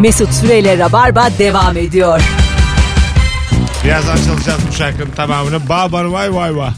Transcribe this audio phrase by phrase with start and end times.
[0.00, 2.20] Mesut Süreyle Rabarba devam ediyor.
[3.84, 5.68] Birazdan çalacağız bu şarkının tamamını.
[5.68, 6.70] Babar vay vay vay.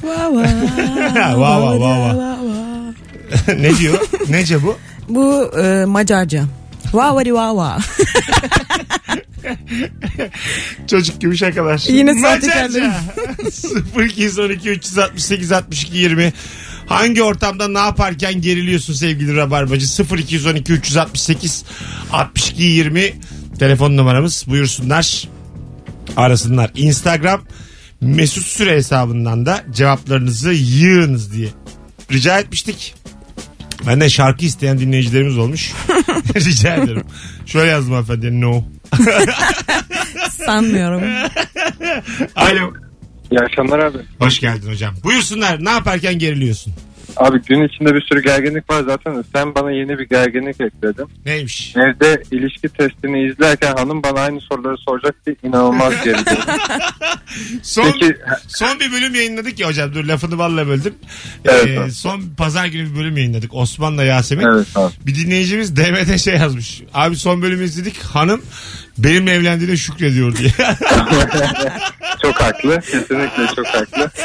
[1.36, 2.38] Va va va va.
[3.58, 4.00] ne diyor?
[4.28, 4.76] Nece bu?
[5.08, 6.44] Bu e, Macarca.
[6.92, 7.78] Va vari va va.
[10.90, 11.84] Çocuk gibi şakalar.
[11.88, 12.50] Yine Macarca.
[12.50, 12.92] sahtekarlarım.
[14.08, 16.32] 0212 368 62 20
[16.88, 19.86] Hangi ortamda ne yaparken geriliyorsun sevgili Rabarbacı?
[20.16, 21.64] 0212 368
[22.12, 23.14] 62 20
[23.58, 24.44] telefon numaramız.
[24.48, 25.28] Buyursunlar.
[26.16, 26.70] Arasınlar.
[26.74, 27.42] Instagram
[28.00, 31.48] Mesut Süre hesabından da cevaplarınızı yığınız diye
[32.12, 32.94] rica etmiştik.
[33.86, 35.72] Benden şarkı isteyen dinleyicilerimiz olmuş.
[36.34, 37.04] rica ederim.
[37.46, 38.40] Şöyle yazdım hanımefendi.
[38.40, 38.64] No.
[40.46, 41.02] Sanmıyorum.
[42.36, 42.87] Alo.
[43.30, 43.98] İyi akşamlar abi.
[44.18, 44.94] Hoş geldin hocam.
[45.04, 45.64] Buyursunlar.
[45.64, 46.72] Ne yaparken geriliyorsun?
[47.18, 49.24] Abi gün içinde bir sürü gerginlik var zaten.
[49.34, 51.06] Sen bana yeni bir gerginlik ekledin.
[51.26, 51.76] Neymiş?
[51.76, 56.36] Evde ilişki testini izlerken hanım bana aynı soruları soracak diye inanılmaz gerildim.
[57.62, 58.16] Son, Peki
[58.48, 59.94] son bir bölüm yayınladık ya hocam.
[59.94, 60.94] Dur lafını valla böldüm.
[61.44, 61.90] Evet, Ee, abi.
[61.92, 63.54] son pazar günü bir bölüm yayınladık.
[63.54, 64.46] Osman'la Yasemin.
[64.46, 64.92] evet abi.
[65.06, 66.82] Bir dinleyicimiz DM'de şey yazmış.
[66.94, 67.98] Abi son bölümü izledik.
[68.02, 68.42] Hanım
[68.98, 70.50] benimle evlendiğine şükrediyor diye.
[72.22, 72.80] Çok haklı.
[72.80, 74.10] Kesinlikle çok haklı.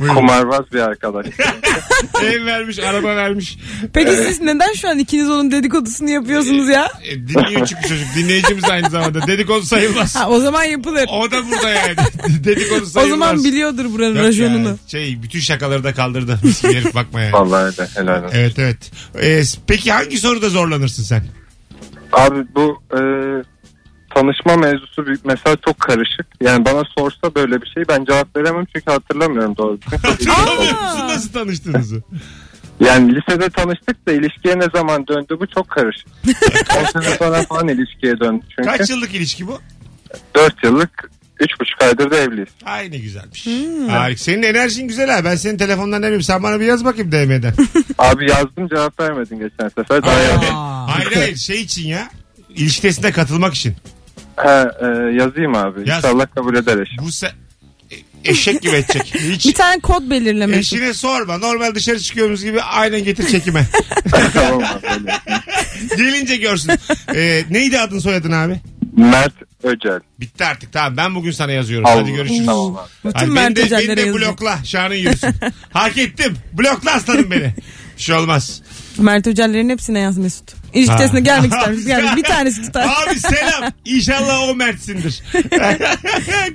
[0.00, 0.14] Buyurun.
[0.14, 1.26] Kumarbaz bir arkadaş.
[2.22, 3.58] Ev vermiş, araba vermiş.
[3.92, 6.88] Peki siz neden şu an ikiniz onun dedikodusunu yapıyorsunuz ya?
[7.04, 8.06] E, dinliyor çünkü çocuk.
[8.16, 9.26] Dinleyicimiz aynı zamanda.
[9.26, 10.16] Dedikodu sayılmaz.
[10.16, 11.06] Ha, o zaman yapılır.
[11.12, 11.96] O da burada yani.
[12.44, 13.18] Dedikodu O sayılmaz.
[13.28, 14.68] zaman biliyordur buranın Yok rajonunu.
[14.68, 16.38] ya, Şey bütün şakaları da kaldırdı.
[16.62, 17.32] Herif bakma yani.
[17.32, 17.88] Vallahi öyle.
[17.94, 18.36] Helal olsun.
[18.38, 18.90] Evet evet.
[19.22, 21.22] Ee, peki hangi soruda zorlanırsın sen?
[22.12, 23.00] Abi bu e,
[24.14, 26.26] tanışma mevzusu bir, mesela çok karışık.
[26.42, 29.78] Yani bana sorsa böyle bir şey ben cevap veremem çünkü hatırlamıyorum doğru.
[29.82, 29.98] düzgün.
[30.08, 32.02] Hatırlamıyor musun nasıl tanıştığınızı?
[32.80, 36.08] Yani lisede tanıştık da ilişkiye ne zaman döndü bu çok karışık.
[36.96, 38.68] 10 sene sonra falan ilişkiye döndü çünkü.
[38.68, 39.60] Kaç yıllık ilişki bu?
[40.36, 42.48] 4 yıllık 3,5 aydır da evliyiz.
[42.64, 43.46] Ay ne güzelmiş.
[43.88, 44.18] Harika.
[44.18, 45.24] Senin enerjin güzel ha.
[45.24, 46.22] Ben senin telefondan ne bileyim.
[46.22, 47.54] Sen bana bir yaz bakayım DM'den.
[47.98, 50.02] Abi yazdım cevap vermedin geçen sefer.
[50.02, 50.54] Daha yazdım.
[50.88, 52.10] hayır hayır şey için ya.
[52.48, 53.74] İlişki testine katılmak için.
[54.36, 55.88] He, e, yazayım abi.
[55.88, 56.04] Yaz.
[56.04, 56.96] İnşallah kabul eder eşim.
[57.00, 57.26] Bu se
[57.90, 59.14] e- eşek gibi edecek.
[59.28, 60.58] Hiç Bir tane kod belirlemek.
[60.58, 61.38] eşine sorma.
[61.38, 63.66] Normal dışarı çıkıyoruz gibi aynen getir çekime.
[64.34, 64.86] tamam abi.
[64.94, 65.18] öyle.
[65.96, 66.72] Gelince görsün.
[67.14, 68.60] Ee, neydi adın soyadın abi?
[68.96, 70.00] Mert Öcel.
[70.20, 71.86] Bitti artık tamam ben bugün sana yazıyorum.
[71.86, 72.02] Allah.
[72.02, 72.46] Hadi görüşürüz.
[72.46, 72.88] Tamam abi.
[73.04, 74.58] Bütün beni Mert de, beni de blokla.
[74.64, 75.34] Şanın yürüsün.
[75.72, 76.36] Hak ettim.
[76.52, 77.54] Blokla aslanım beni.
[77.96, 78.62] Bir şey olmaz.
[78.98, 80.59] Mert Hocaların hepsine yaz Mesut.
[80.74, 80.98] İlişki Ha.
[80.98, 81.86] testine gelmek ister misin?
[81.86, 82.16] Gelmek.
[82.16, 82.82] Bir tanesi tutar.
[82.82, 83.72] Abi selam.
[83.84, 85.22] İnşallah o Mert'sindir.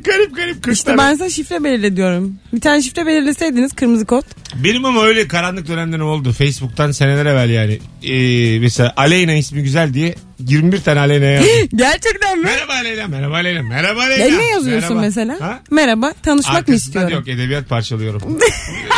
[0.03, 0.73] garip garip kızlar.
[0.73, 2.35] İşte ben sana şifre belirle diyorum.
[2.53, 4.23] Bir tane şifre belirleseydiniz kırmızı kod.
[4.63, 6.33] Benim ama öyle karanlık dönemlerim oldu.
[6.33, 7.79] Facebook'tan seneler evvel yani.
[8.03, 11.51] Ee, mesela Aleyna ismi güzel diye 21 tane Aleyna yazdım.
[11.75, 12.43] Gerçekten mi?
[12.43, 14.25] merhaba Aleyna, merhaba Aleyna, merhaba Aleyna.
[14.25, 15.01] Ne, ne yazıyorsun Merhaba.
[15.01, 15.41] mesela?
[15.41, 15.59] Ha?
[15.71, 17.13] Merhaba tanışmak mı Arkasından istiyorum?
[17.13, 18.21] yok edebiyat parçalıyorum.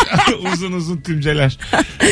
[0.54, 1.58] uzun uzun tümceler.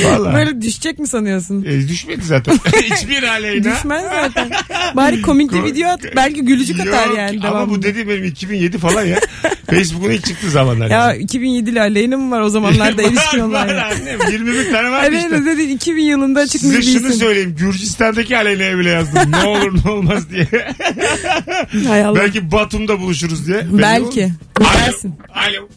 [0.04, 0.36] Vallahi.
[0.36, 1.66] Böyle düşecek mi sanıyorsun?
[1.66, 2.60] E, düşmedi zaten.
[2.84, 3.76] Hiçbir Aleyna.
[3.76, 4.52] Düşmez zaten.
[4.96, 6.00] Bari komik bir video at.
[6.16, 9.20] Belki gülücük atar Yok, yani Ama bu dediğim benim 2007 falan ya.
[9.66, 10.90] Facebook'un ilk çıktığı zamanlar.
[10.90, 11.24] Ya yani.
[11.24, 13.86] 2007 ile Aleyna mı var o zamanlarda ilişkin var, olan var ya.
[13.86, 14.20] annem.
[14.32, 15.46] 21 tane var işte.
[15.46, 17.56] dedi 2000 yılında çıkmış Size bir şunu söyleyeyim.
[17.60, 19.32] Gürcistan'daki Aleyna'ya bile yazdım.
[19.32, 20.48] Ne olur ne olmaz diye.
[21.88, 22.20] Hay Allah.
[22.20, 23.68] Belki Batum'da buluşuruz diye.
[23.72, 24.32] Belki.
[24.60, 25.16] Bilersin.
[25.34, 25.70] Alo.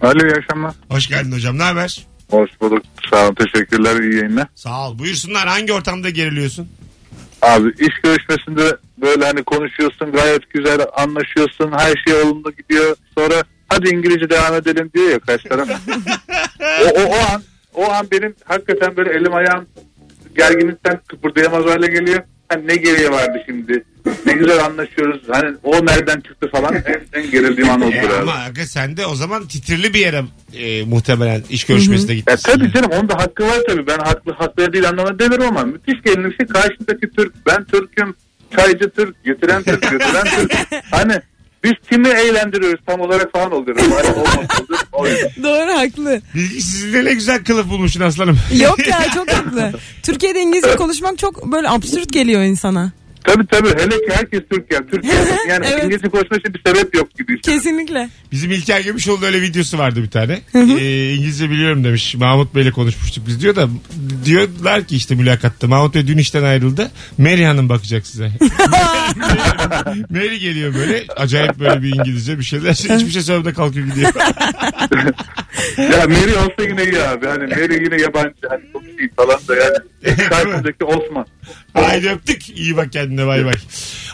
[0.00, 0.74] Alo iyi akşamlar.
[0.90, 1.58] Hoş geldin hocam.
[1.58, 2.06] Ne haber?
[2.30, 2.82] Hoş bulduk.
[3.10, 3.34] Sağ olun.
[3.34, 4.00] Teşekkürler.
[4.02, 4.46] iyi yayınlar.
[4.54, 4.98] Sağ ol.
[4.98, 5.48] Buyursunlar.
[5.48, 6.68] Hangi ortamda geriliyorsun?
[7.42, 13.34] Abi iş görüşmesinde böyle hani konuşuyorsun gayet güzel anlaşıyorsun her şey yolunda gidiyor sonra
[13.68, 15.68] hadi İngilizce devam edelim diyor ya kaç taraf.
[16.84, 17.42] o, o, o an
[17.74, 19.66] o an benim hakikaten böyle elim ayağım
[20.36, 22.20] gerginlikten kıpırdayamaz hale geliyor.
[22.48, 23.84] Hani ne geriye vardı şimdi?
[24.26, 25.22] Ne güzel anlaşıyoruz.
[25.30, 26.74] Hani o nereden çıktı falan.
[26.74, 28.14] En, en gerildiğim an oldu E, abi.
[28.14, 30.22] ama aga sen de o zaman titirli bir yere
[30.54, 32.52] e, muhtemelen iş görüşmesine Ya gitmişsin.
[32.52, 33.86] tabii canım onda hakkı var tabii.
[33.86, 37.46] Ben haklı haklı değil anlamına demiyorum ama müthiş gelinirse karşındaki Türk.
[37.46, 38.14] Ben Türk'üm.
[38.56, 39.24] Çaycı Türk.
[39.24, 39.82] Getiren Türk.
[39.90, 40.52] Götüren Türk.
[40.90, 41.20] Hani
[41.64, 43.78] biz kimi eğlendiriyoruz tam olarak falan oluyor.
[43.78, 44.78] Hani olmaz olur.
[44.92, 45.30] O yüzden.
[45.42, 46.20] Doğru haklı.
[46.34, 48.38] Bilgisizliğine ne güzel kılıf bulmuşsun aslanım.
[48.60, 49.72] Yok ya çok haklı.
[50.02, 52.92] Türkiye'de İngilizce konuşmak çok böyle absürt geliyor insana.
[53.24, 53.68] Tabii tabii.
[53.68, 54.80] Hele ki herkes Türk ya.
[54.90, 55.84] Türk yani, yani Evet.
[55.84, 57.40] İngilizce konuşmak için bir sebep yok gibi.
[57.40, 58.08] Kesinlikle.
[58.32, 60.40] Bizim İlker Gümüşoğlu'nda öyle videosu vardı bir tane.
[60.54, 62.14] Ee, İngilizce biliyorum demiş.
[62.14, 63.68] Mahmut Bey'le konuşmuştuk biz diyor da
[64.24, 66.90] diyorlar ki işte mülakatta Mahmut Bey dün işten ayrıldı.
[67.18, 68.24] Mary Hanım bakacak size.
[70.10, 72.72] Mary geliyor böyle acayip böyle bir İngilizce bir şeyler.
[72.72, 74.12] Hiçbir şey söylemeden kalkıyor gidiyor.
[75.78, 77.26] Ya Mary olsa yine iyi abi.
[77.26, 78.34] Hani Mary yine yabancı.
[78.48, 78.62] Hani
[79.04, 79.76] iyi falan da yani.
[80.28, 81.26] Karşımdaki Osman.
[81.74, 82.48] Haydi öptük.
[82.58, 83.54] İyi bak kendine bay bay.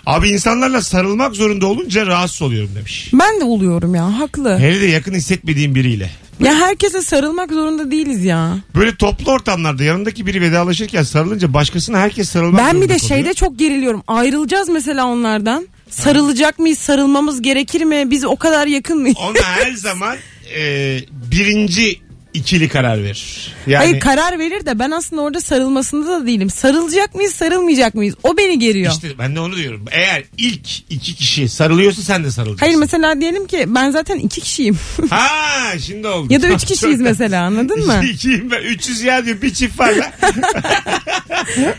[0.07, 3.11] Abi insanlarla sarılmak zorunda olunca rahatsız oluyorum demiş.
[3.13, 4.59] Ben de oluyorum ya haklı.
[4.59, 6.11] Hele de yakın hissetmediğim biriyle.
[6.41, 8.57] Ya herkese sarılmak zorunda değiliz ya.
[8.75, 13.59] Böyle toplu ortamlarda yanındaki biri vedalaşırken sarılınca başkasına herkes sarılmak Ben bir de şeyde çok
[13.59, 14.03] geriliyorum.
[14.07, 15.69] Ayrılacağız mesela onlardan.
[15.91, 16.79] Sarılacak mıyız?
[16.79, 18.11] Sarılmamız gerekir mi?
[18.11, 19.17] Biz o kadar yakın mıyız?
[19.21, 20.17] Ona her zaman
[20.57, 22.01] e, birinci
[22.35, 23.55] ikili karar verir.
[23.67, 26.51] Yani Hayır karar verir de ben aslında orada sarılmasında da değilim.
[26.51, 28.15] Sarılacak mıyız, sarılmayacak mıyız?
[28.23, 28.93] O beni geriyor.
[28.93, 29.85] işte ben de onu diyorum.
[29.91, 32.67] Eğer ilk iki kişi sarılıyorsa sen de sarılacaksın.
[32.67, 34.79] Hayır mesela diyelim ki ben zaten iki kişiyim.
[35.11, 36.33] Ha şimdi oldu.
[36.33, 38.01] ya da üç kişiyiz mesela anladın mı?
[38.03, 38.63] İki, ikiyim ben.
[38.63, 40.11] 300 ya diyor bir çift var lan.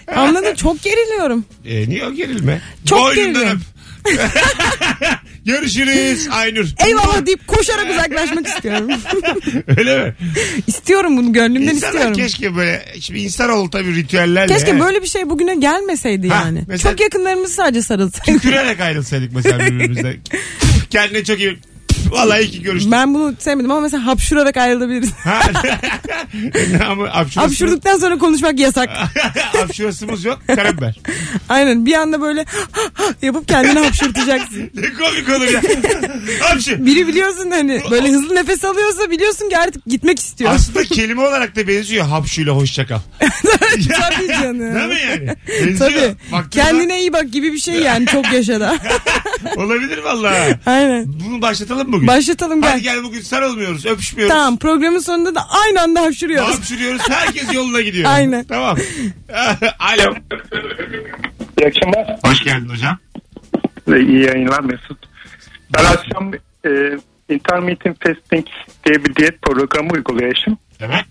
[0.16, 0.56] Anladın?
[0.56, 1.46] Çok geriliyorum.
[1.66, 2.62] e, niye o gerilme?
[2.86, 3.62] Çok Boynundan geriliyorum.
[5.46, 6.66] Görüşürüz Aynur.
[6.88, 8.90] Eyvallah deyip koşarak uzaklaşmak istiyorum.
[9.78, 10.14] Öyle mi?
[10.68, 12.14] istiyorum bunu gönlümden İnsanlar istiyorum.
[12.14, 14.54] keşke böyle şimdi insanoğlu tabii ritüellerle.
[14.54, 16.64] Keşke he, böyle bir şey bugüne gelmeseydi Ha, yani.
[16.68, 18.40] mesela- Çok yakınlarımız sadece sarılsaydı.
[18.40, 20.16] tükürerek ayrılsaydık mesela birbirimizden.
[20.90, 21.58] Kendine çok iyi.
[22.12, 22.92] Vallahi iyi ki görüştük.
[22.92, 25.10] Ben bunu sevmedim ama mesela hapşurarak ayrılabiliriz.
[26.88, 28.90] Ama hapşurası, Hapşurduktan sonra konuşmak yasak.
[29.36, 30.40] hapşurasımız yok.
[30.48, 31.00] Karabiber.
[31.50, 32.46] Aynen bir anda böyle
[33.22, 34.72] yapıp kendini hapşurtacaksın.
[34.74, 35.62] Ne komik olur ya.
[36.40, 36.86] Hapşur.
[36.86, 40.52] Biri biliyorsun hani böyle hızlı nefes alıyorsa biliyorsun ki artık gitmek istiyor.
[40.54, 43.00] Aslında kelime olarak da benziyor hapşuyla hoşça kal.
[44.00, 44.76] Tabii canım.
[44.76, 45.36] Değil mi yani?
[45.50, 45.78] Benziyor.
[45.80, 46.16] Tabii.
[46.32, 48.78] Baktığında Kendine iyi bak gibi bir şey yani çok yaşada.
[49.56, 50.56] Olabilir vallahi.
[50.66, 51.06] Aynen.
[51.26, 52.08] Bunu başlatalım mı bugün?
[52.08, 52.94] Başlatalım Hadi gel.
[52.96, 54.34] gel bugün sarılmıyoruz, öpüşmüyoruz.
[54.36, 56.56] Tamam programın sonunda da aynı anda hapşuruyoruz.
[56.58, 57.10] Hapşuruyoruz.
[57.10, 58.06] Herkes yoluna gidiyor.
[58.14, 58.44] Aynen.
[58.44, 58.78] Tamam.
[59.80, 60.16] Alo.
[61.60, 62.18] İyi akşamlar.
[62.26, 62.98] Hoş geldin hocam.
[63.88, 64.98] İyi yayınlar Mesut.
[65.78, 66.32] Ben akşam
[66.66, 66.70] e,
[67.30, 68.48] intermittent fasting
[68.86, 70.58] diye bir diyet programı uygulayışım.
[70.80, 71.06] Evet.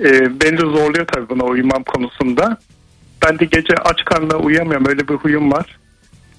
[0.00, 2.58] E, beni de zorluyor tabii buna uyumam konusunda.
[3.22, 4.86] Ben de gece aç karnına uyuyamıyorum.
[4.88, 5.78] Öyle bir huyum var.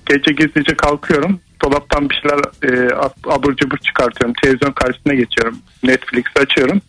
[0.06, 1.39] Gece gizlice kalkıyorum.
[1.63, 4.33] Dolaptan bir şeyler e, ab- abur cubur çıkartıyorum.
[4.44, 5.57] Televizyon karşısına geçiyorum.
[5.83, 6.81] Netflix açıyorum.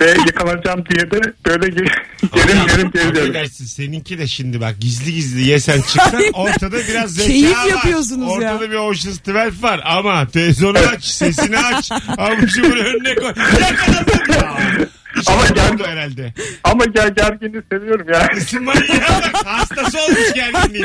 [0.00, 1.90] Ve yakalanacağım diye de böyle ge-
[2.34, 3.18] gerim gerim geliyorum.
[3.30, 7.66] Affedersin seninki de şimdi bak gizli gizli yesen çıksan ortada biraz zeka Keyif var.
[7.66, 8.54] yapıyorsunuz ya.
[8.54, 11.90] Ortada bir Ocean's 12 var ama televizyonu aç sesini aç.
[12.18, 13.32] Avucu bunu önüne koy.
[13.60, 14.56] Yakaladın ya.
[15.20, 16.34] İşte Ama gel- herhalde.
[16.64, 18.64] Ama gel gerginliği seviyorum yani.
[18.64, 20.84] Manyağa bak hastası olmuş gerginliği.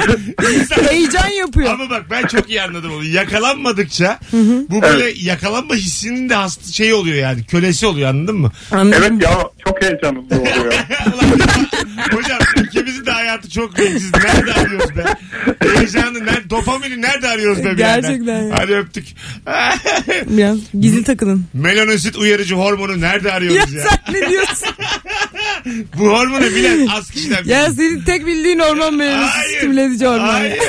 [0.55, 1.73] İnsan Heyecan yapıyor.
[1.73, 3.03] Ama bak ben çok iyi anladım onu.
[3.05, 4.19] Yakalanmadıkça
[4.69, 7.43] bu böyle yakalanma hissinin de hasta şey oluyor yani.
[7.45, 8.51] Kölesi oluyor anladın mı?
[8.71, 9.03] Anladım.
[9.13, 10.43] Evet ya çok heyecanlı oluyor.
[11.13, 11.39] Ulan,
[12.11, 12.39] Hocam
[13.33, 14.11] hayatı çok renksiz.
[14.13, 15.03] Nerede arıyoruz be?
[15.75, 17.73] Heyecanı, nerede, dopamini nerede arıyoruz be?
[17.77, 18.55] Gerçekten ya.
[18.57, 19.05] Hadi öptük.
[20.27, 21.45] Biraz gizli takılın.
[21.53, 23.83] Melanosit uyarıcı hormonu nerede Ya arıyoruz ya?
[23.83, 24.67] sen ne diyorsun?
[25.97, 28.59] Bu hormonu bilen az kişiler ya senin tek bildiğin
[28.97, 29.57] meyvesi Hayır.
[29.57, 30.27] stimüle edici hormon.
[30.27, 30.59] Hayır.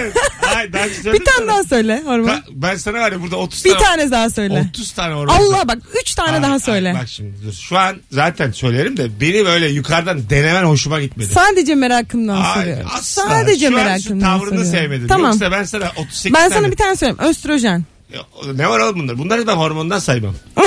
[0.54, 0.72] Hayır.
[0.72, 1.46] Daha önce Bir tane sana.
[1.48, 2.28] daha söyle hormon.
[2.28, 4.66] Ka- Ben sana var ya burada 30 Bir tane, tane daha söyle.
[4.70, 5.34] 30 tane hormon.
[5.34, 6.94] Allah bak 3 tane Ay, daha ay, söyle.
[7.02, 7.52] Bak şimdi dur.
[7.52, 11.28] Şu an zaten söylerim de beni böyle yukarıdan denemen hoşuma gitmedi.
[11.28, 12.86] Sadece merakımdan Ay, soruyorum.
[12.94, 13.22] asla.
[13.28, 14.70] Sadece Şu an şu merakımdan tavrını soruyorum.
[14.72, 15.08] sevmedim.
[15.08, 15.30] Tamam.
[15.30, 16.54] Yoksa ben sana 38 Ben tane...
[16.54, 17.18] sana bir tane söyleyeyim.
[17.30, 17.84] Östrojen.
[18.14, 18.20] Ya,
[18.54, 19.18] Ne var oğlum bunlar?
[19.18, 20.34] Bunları ben hormondan saymam.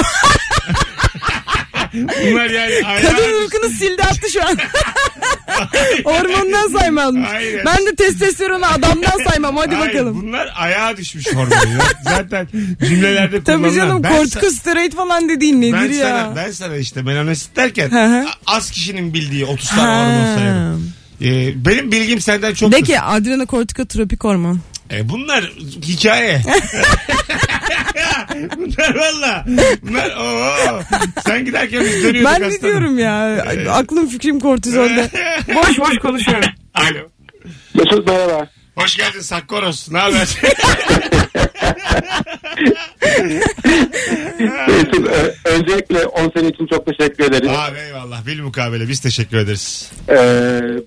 [1.93, 4.57] bunlar yani Kadın uykunu sildi attı şu an.
[6.03, 7.23] Hormondan saymam.
[7.23, 7.61] Hayır.
[7.65, 9.57] Ben de testosteronu adamdan saymam.
[9.57, 10.21] Hadi Hayır, bakalım.
[10.23, 11.79] Bunlar ayağa düşmüş hormon ya.
[12.03, 12.47] Zaten
[12.87, 13.63] cümlelerde kullanılan.
[13.63, 16.03] Tabii canım Ben sa- kortikosteroid falan dediğin nedir ben ya?
[16.09, 18.25] sana, ben sana işte melanosit derken Hı hı.
[18.27, 20.93] a- az kişinin bildiği 30 tane hormon sayarım.
[21.21, 24.59] Ee, benim bilgim senden çok De ki adrenokortikotropik hormon.
[24.91, 25.43] E bunlar
[25.81, 26.41] hikaye.
[28.57, 29.45] bunlar valla.
[29.81, 30.81] Bunlar oo.
[31.25, 33.45] Sen giderken biz dönüyorduk Ben ne diyorum ya?
[33.71, 35.09] Aklım fikrim kortizolde.
[35.55, 36.49] boş boş konuşuyorum.
[36.73, 37.09] Alo.
[37.73, 38.47] Mesut merhaba.
[38.75, 39.91] Hoş geldin Sakkoros.
[39.91, 40.27] Ne haber?
[44.67, 47.49] Mesut, ö- öncelikle 10 sene için çok teşekkür ederiz.
[47.49, 48.25] Abi eyvallah.
[48.27, 48.87] Bil mukabele.
[48.87, 49.91] Biz teşekkür ederiz.
[50.09, 50.15] Ee,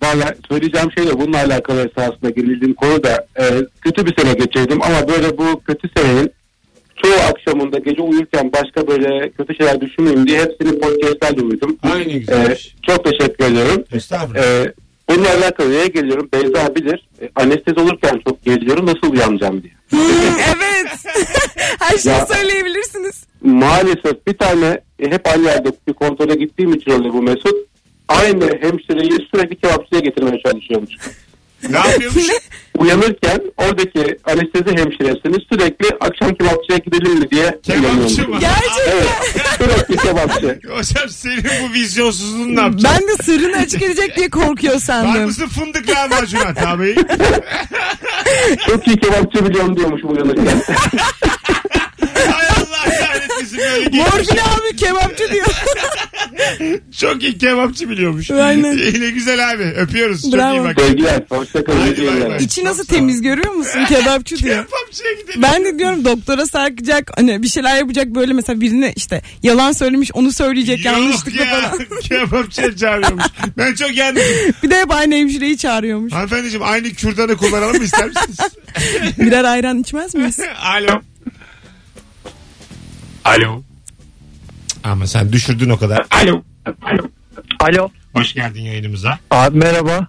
[0.02, 3.44] Valla söyleyeceğim şey de bununla alakalı esasında girildiğim konu da e,
[3.80, 6.32] kötü bir sene geçirdim ama böyle bu kötü senenin
[7.02, 11.76] çoğu akşamında gece uyurken başka böyle kötü şeyler düşünmeyeyim diye hepsini podcastlerle uyudum.
[11.82, 13.84] Ay ne Ee, çok teşekkür ediyorum.
[13.92, 14.44] Estağfurullah.
[14.44, 14.72] Ee,
[15.10, 16.28] bununla alakalı neye geliyorum?
[16.32, 17.08] Beyza bilir.
[17.22, 19.72] E, anestezi olurken çok geriliyorum nasıl uyanacağım diye.
[19.90, 20.00] Hmm,
[20.38, 20.88] evet.
[21.80, 22.26] Her şeyi Ya.
[22.26, 23.24] söyleyebilirsiniz.
[23.42, 27.54] Maalesef bir tane e, hep aynı yerde bir kontrole gittiğim için oluyor bu Mesut.
[28.08, 30.90] Aynı hemşireyi sürekli kebapçıya getirmeye çalışıyormuş.
[31.68, 32.24] Ne yapıyormuş?
[32.78, 38.38] Uyanırken oradaki anestezi hemşiresini sürekli akşam kebapçıya gidelim mi diye Kebapçı mı?
[38.40, 38.92] Gerçekten.
[39.60, 40.60] Evet sürekli kebapçı.
[40.68, 42.92] Hocam senin bu vizyonsuzluğun ne yapacak?
[43.00, 45.24] Ben de sırrını açık edecek diye korkuyor Var sandım.
[45.24, 46.94] mısın fındık lahmacuna tabii.
[48.66, 50.46] Çok iyi kebapçı biliyorum diyormuş uyanırken.
[52.32, 53.98] Hay Allah kahretmesin böyle geçmiş.
[54.00, 55.46] Morfin abi kebapçı diyor.
[57.00, 58.30] Çok iyi kebapçı biliyormuş.
[58.30, 58.72] Aynen.
[58.94, 59.62] Yine güzel abi.
[59.62, 60.22] Öpüyoruz.
[60.22, 60.54] Çok Bravo.
[60.54, 60.80] iyi bak.
[60.80, 61.22] Sevgiler.
[61.28, 62.38] Hoşçakalın.
[62.38, 64.64] İçi nasıl temiz görüyor musun kebapçı diyor.
[64.66, 65.42] Kebapçıya gidelim.
[65.42, 70.10] Ben de diyorum doktora sarkacak hani bir şeyler yapacak böyle mesela birine işte yalan söylemiş
[70.14, 71.60] onu söyleyecek Yok yanlışlıkla ya.
[71.70, 72.00] falan.
[72.02, 73.24] Kebapçıya çağırıyormuş.
[73.58, 74.22] Ben çok yandım.
[74.62, 76.12] Bir de hep aynı hemşireyi çağırıyormuş.
[76.12, 78.38] Hanımefendiciğim aynı kürdanı kullanalım mı ister misiniz?
[79.18, 80.38] Birer ayran içmez miyiz?
[80.62, 81.00] Alo.
[83.24, 83.62] Alo.
[84.84, 86.06] Ama sen düşürdün o kadar.
[86.10, 86.42] Alo.
[87.60, 87.88] Alo.
[88.14, 89.18] Hoş geldin yayınımıza.
[89.30, 90.06] Abi merhaba.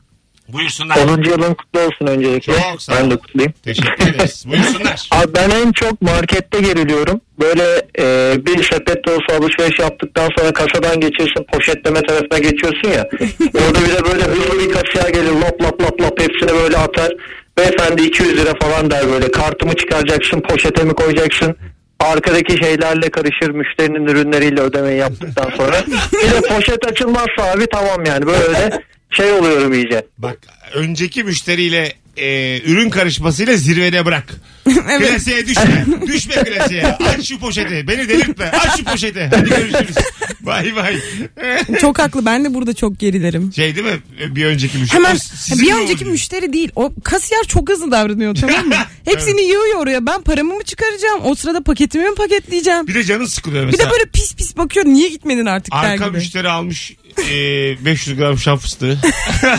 [0.49, 0.97] Buyursunlar.
[0.97, 1.23] 10.
[1.23, 2.53] yılın kutlu olsun öncelikle.
[2.53, 2.97] Çok sağ ol.
[2.99, 3.53] Ben de kutlayayım.
[3.63, 4.43] Teşekkür ederiz.
[4.47, 5.07] Buyursunlar.
[5.11, 7.21] Abi ben en çok markette geriliyorum.
[7.39, 7.63] Böyle
[7.99, 13.09] e, bir sepet dolusu alışveriş yaptıktan sonra kasadan geçiyorsun poşetleme tarafına geçiyorsun ya.
[13.53, 17.11] Orada bir de böyle hızlı bir kasiyer gelir lop lop lop lop hepsini böyle atar.
[17.57, 21.55] Beyefendi 200 lira falan der böyle kartımı çıkaracaksın poşete mi koyacaksın.
[22.01, 25.75] Arkadaki şeylerle karışır müşterinin ürünleriyle ödemeyi yaptıktan sonra.
[26.13, 30.05] Bir de poşet açılmazsa abi tamam yani böyle şey oluyorum iyice.
[30.17, 30.37] Bak
[30.73, 34.33] önceki müşteriyle e, ürün karışmasıyla zirvede bırak.
[34.89, 35.09] evet.
[35.11, 35.85] Klasiğe düşme.
[36.07, 36.87] düşme klasiğe.
[36.87, 37.87] Aç şu poşeti.
[37.87, 38.45] Beni delirtme.
[38.45, 39.29] Aç şu poşeti.
[39.35, 39.95] Hadi görüşürüz.
[40.41, 40.97] Bay bay.
[41.81, 43.53] Çok haklı ben de burada çok gerilerim.
[43.53, 43.99] Şey değil mi?
[44.35, 44.97] Bir önceki müşteri.
[45.03, 45.17] Hemen
[45.51, 46.11] bir önceki oluyor?
[46.11, 46.71] müşteri değil.
[46.75, 48.75] O kasiyer çok hızlı davranıyor tamam mı?
[49.05, 50.05] Hepsini yığıyor oraya.
[50.05, 51.19] Ben paramı mı çıkaracağım?
[51.23, 52.87] O sırada paketimi mi paketleyeceğim?
[52.87, 53.89] Bir de canın sıkılıyor Bir mesela.
[53.89, 54.85] de böyle pis pis bakıyor.
[54.85, 56.17] Niye gitmedin artık der Arka gibi.
[56.17, 56.93] müşteri almış
[57.29, 58.97] e, 500 gram şan fıstığı.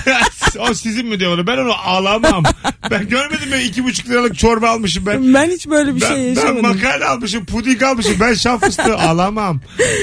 [0.59, 1.47] o sizin mi diyor onu?
[1.47, 2.43] Ben onu alamam.
[2.91, 5.35] Ben görmedim mi 2,5 liralık çorba almışım ben.
[5.35, 6.63] Ben hiç böyle bir ben, şey ben yaşamadım.
[6.63, 8.17] makarna almışım, puding almışım.
[8.21, 9.61] Ben şan fıstığı alamam.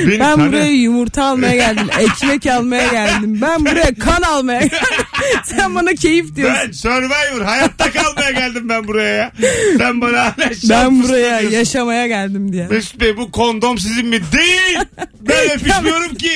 [0.08, 0.48] Beni Ben tanı.
[0.48, 1.88] buraya yumurta almaya geldim.
[2.00, 3.42] Ekmek almaya geldim.
[3.42, 4.78] Ben buraya kan almaya geldim.
[5.44, 6.58] Sen bana keyif diyorsun.
[6.68, 9.32] Ben Survivor hayatta kalmaya geldim ben buraya ya.
[9.78, 11.58] Sen bana hala şan Ben buraya diyorsun.
[11.58, 12.68] yaşamaya geldim diye.
[12.68, 14.20] Mesut Bey bu kondom sizin mi?
[14.32, 14.78] Değil.
[15.22, 16.32] Ben öpüşmüyorum ki.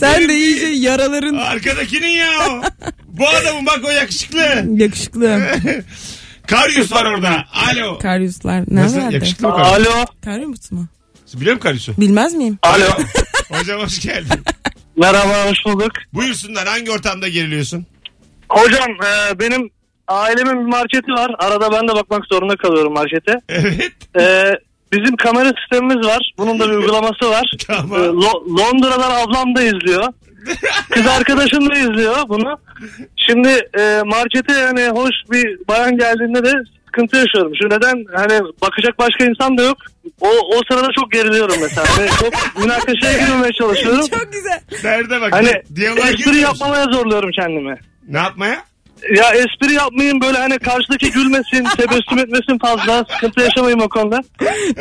[0.00, 2.62] Sen de iyice yaraların Arkadakinin ya o.
[3.06, 4.64] Bu adamın bak o yakışıklı.
[4.76, 5.40] yakışıklı.
[6.46, 7.44] Karyus var orada.
[7.72, 7.98] Alo.
[7.98, 8.64] Karyuslar.
[8.70, 8.96] Ne Nasıl?
[8.98, 9.14] vardı?
[9.14, 9.86] Yakışıklı mı Karyus?
[9.88, 10.04] Alo.
[10.24, 10.86] Karyus mu?
[11.34, 11.92] Biliyor musun Karyus'u?
[11.98, 12.58] Bilmez miyim?
[12.62, 12.84] Alo.
[13.50, 14.40] Hocam hoş geldin.
[14.96, 15.92] Merhaba hoş bulduk.
[16.14, 17.86] Buyursunlar hangi ortamda geriliyorsun?
[18.48, 19.70] Hocam e, benim
[20.08, 21.30] ailemin bir marketi var.
[21.38, 23.32] Arada ben de bakmak zorunda kalıyorum markete.
[23.48, 23.92] Evet.
[24.20, 24.44] E,
[24.92, 26.32] bizim kamera sistemimiz var.
[26.38, 27.50] Bunun da bir uygulaması var.
[27.66, 27.92] Tamam.
[28.02, 30.04] E, Lo- Londra'dan ablam da izliyor.
[30.90, 32.58] Kız arkadaşım da izliyor bunu.
[33.16, 36.52] Şimdi e, markete yani hoş bir bayan geldiğinde de
[36.86, 37.52] sıkıntı yaşıyorum.
[37.62, 39.76] Şu neden hani bakacak başka insan da yok.
[40.20, 41.86] O, o sırada çok geriliyorum mesela.
[41.98, 44.06] Ve çok münakaşaya girmemeye çalışıyorum.
[44.06, 44.60] Çok güzel.
[44.84, 45.32] Nerede bak?
[45.32, 47.76] Hani Diyaloğa espri yapmamaya zorluyorum kendimi.
[48.08, 48.64] Ne yapmaya?
[49.16, 53.04] Ya espri yapmayayım böyle hani karşıdaki gülmesin, tebessüm etmesin fazla.
[53.14, 54.20] Sıkıntı yaşamayayım o konuda.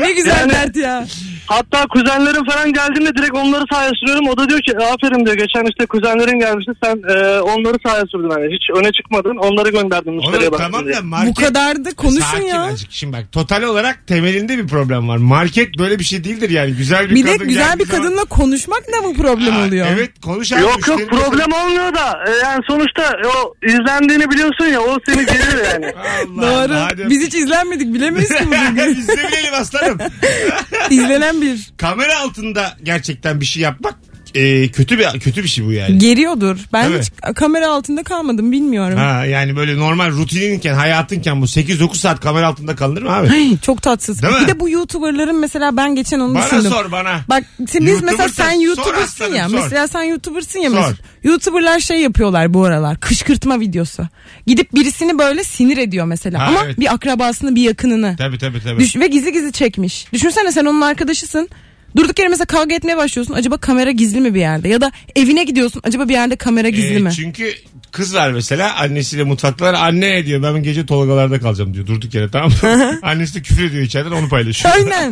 [0.01, 1.05] Ne güzel Yani- dert ya.
[1.47, 4.27] Hatta kuzenlerim falan geldiğinde direkt onları sahaya sürüyorum.
[4.29, 8.29] O da diyor ki aferin diyor geçen işte kuzenlerin gelmişti sen e, onları sahaya sürdün
[8.29, 10.95] hani hiç öne çıkmadın onları gönderdin müşteriye Oğlum tamam diye.
[10.95, 11.29] da market...
[11.38, 12.61] Bu kadar da konuşun Sakin ya.
[12.63, 12.91] azıcık.
[12.91, 15.17] Şimdi bak total olarak temelinde bir problem var.
[15.17, 16.71] Market böyle bir şey değildir yani.
[16.73, 19.65] Güzel bir, Bir de kadın güzel geldiği bir zaman- kadınla konuşmak da bu problem Aa,
[19.67, 19.88] oluyor.
[19.93, 20.61] Evet konuş abi.
[20.61, 23.53] Yok yok problem olmuyor da e, yani sonuçta o
[24.09, 25.93] izlendiğini biliyorsun ya o seni gelir yani.
[26.39, 26.75] Allah Doğru.
[26.75, 28.75] Hadi Biz hiç izlenmedik bilemeyiz ki bugün.
[28.97, 29.97] Biz de bilelim aslanım.
[30.89, 31.71] İzlenen bir.
[31.77, 33.95] Kamera altında gerçekten bir şey yapmak
[34.36, 35.98] e, kötü bir kötü bir şey bu yani.
[35.98, 36.57] Geriyordur.
[36.74, 38.98] Ben hiç kamera altında kalmadım bilmiyorum.
[38.98, 43.29] Ha yani böyle normal rutininken hayatınken bu 8-9 saat kamera altında kalınır mı abi?
[43.31, 44.21] Ay, çok tatsız.
[44.21, 44.39] Değil mi?
[44.41, 46.71] bir de bu YouTuber'ların mesela ben geçen onu Bana düşündüm.
[46.71, 47.21] sor bana.
[47.29, 49.50] Bak biz mesela sen Sor YouTuber'sın aslanım, ya.
[49.50, 49.57] sor.
[49.63, 50.77] Mesela sen YouTuber'sın ya Sor.
[50.77, 50.95] mesela.
[51.24, 53.00] YouTuber'lar şey yapıyorlar bu aralar.
[53.00, 54.07] Kışkırtma videosu.
[54.48, 56.39] Gidip birisini böyle sinir ediyor mesela.
[56.39, 56.79] Ha, Ama evet.
[56.79, 58.15] bir akrabasını bir yakınını.
[58.17, 58.79] Tabii tabii tabii.
[58.79, 60.07] Düş ve gizli gizli çekmiş.
[60.13, 61.50] Düşünsene sen onun arkadaşısın.
[61.96, 63.34] Durduk yere mesela kavga etmeye başlıyorsun.
[63.34, 64.69] Acaba kamera gizli mi bir yerde?
[64.69, 65.81] Ya da evine gidiyorsun.
[65.86, 67.12] Acaba bir yerde kamera gizli Ee, mi?
[67.15, 67.53] Çünkü
[67.91, 72.51] kız var mesela annesiyle mutfaktalar anne diyor ben gece Tolgalarda kalacağım diyor durduk yere tamam
[72.62, 73.00] mı?
[73.01, 74.74] Annesi de küfür ediyor içeriden onu paylaşıyor.
[74.75, 75.12] Aynen.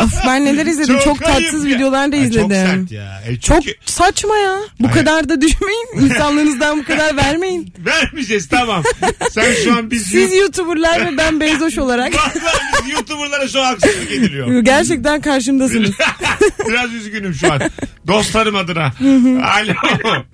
[0.00, 0.98] of, ben neler izledim.
[0.98, 1.76] Çok, ayıp tatsız ya.
[1.76, 2.40] videolar da Ha, izledim.
[2.48, 3.22] Çok sert ya.
[3.26, 4.58] E Çok çünkü saçma ya.
[4.80, 4.98] Bu Hayır.
[4.98, 5.88] kadar da düşmeyin.
[6.00, 7.72] İnsanlığınızdan bu kadar vermeyin.
[7.78, 8.82] vermeyeceğiz tamam.
[9.30, 12.32] Sen şu an biz Siz YouTuber'lar ve ben Bezos olarak Vallahi
[12.86, 14.60] biz YouTuber'lara şu an haksızlık ediliyor.
[14.64, 15.90] gerçekten karşımdasınız.
[16.68, 17.60] Biraz üzgünüm şu an.
[18.06, 18.92] Dostlarım adına.
[19.44, 20.24] Alo.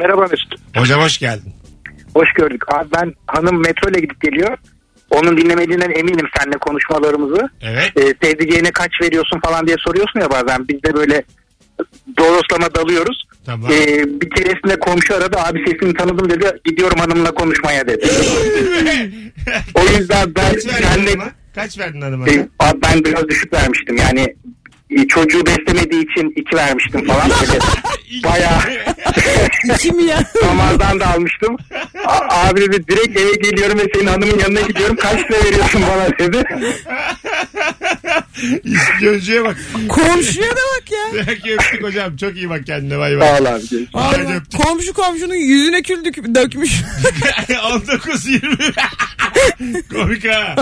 [0.00, 0.54] Merhaba Mesut.
[0.76, 1.52] Hocam hoş geldin.
[2.14, 2.62] Hoş gördük.
[2.74, 4.58] Abi ben hanım metro ile gidip geliyor.
[5.10, 7.48] Onun dinlemediğinden eminim seninle konuşmalarımızı.
[7.60, 7.92] Evet.
[7.96, 10.68] Ee, sevdiceğine kaç veriyorsun falan diye soruyorsun ya bazen.
[10.68, 11.22] Biz de böyle
[12.18, 13.24] doğruslama dalıyoruz.
[13.46, 13.70] Tamam.
[13.72, 16.50] Ee, bir keresinde komşu aradı abi sesini tanıdım dedi.
[16.64, 18.06] Gidiyorum hanımla konuşmaya dedi.
[19.74, 21.30] o yüzden ben Kaç verdin kendi hanıma?
[21.54, 22.28] Kaç verdin hanıma?
[22.28, 23.96] e, abi ben biraz düşük vermiştim.
[23.96, 24.36] Yani
[25.08, 27.30] çocuğu beslemediği için iki vermiştim falan.
[27.40, 27.58] Böyle
[28.24, 28.60] bayağı
[29.78, 30.18] Kim ya?
[30.42, 31.56] Damardan da almıştım.
[32.06, 34.96] A- abi dedi direkt eve geliyorum ve senin hanımın yanına gidiyorum.
[34.96, 36.42] Kaç lira veriyorsun bana dedi.
[39.00, 39.56] Gözcüye bak.
[39.88, 41.24] Komşuya da bak ya.
[41.26, 42.16] Peki öptük hocam.
[42.16, 42.98] Çok iyi bak kendine.
[42.98, 43.28] Bay bay.
[43.28, 43.62] Sağ ol abi.
[43.92, 44.60] Hadi öptük.
[44.62, 46.70] komşu komşunun yüzüne kül dök- dökmüş.
[47.48, 48.72] 19-20.
[49.92, 50.56] Komik ha.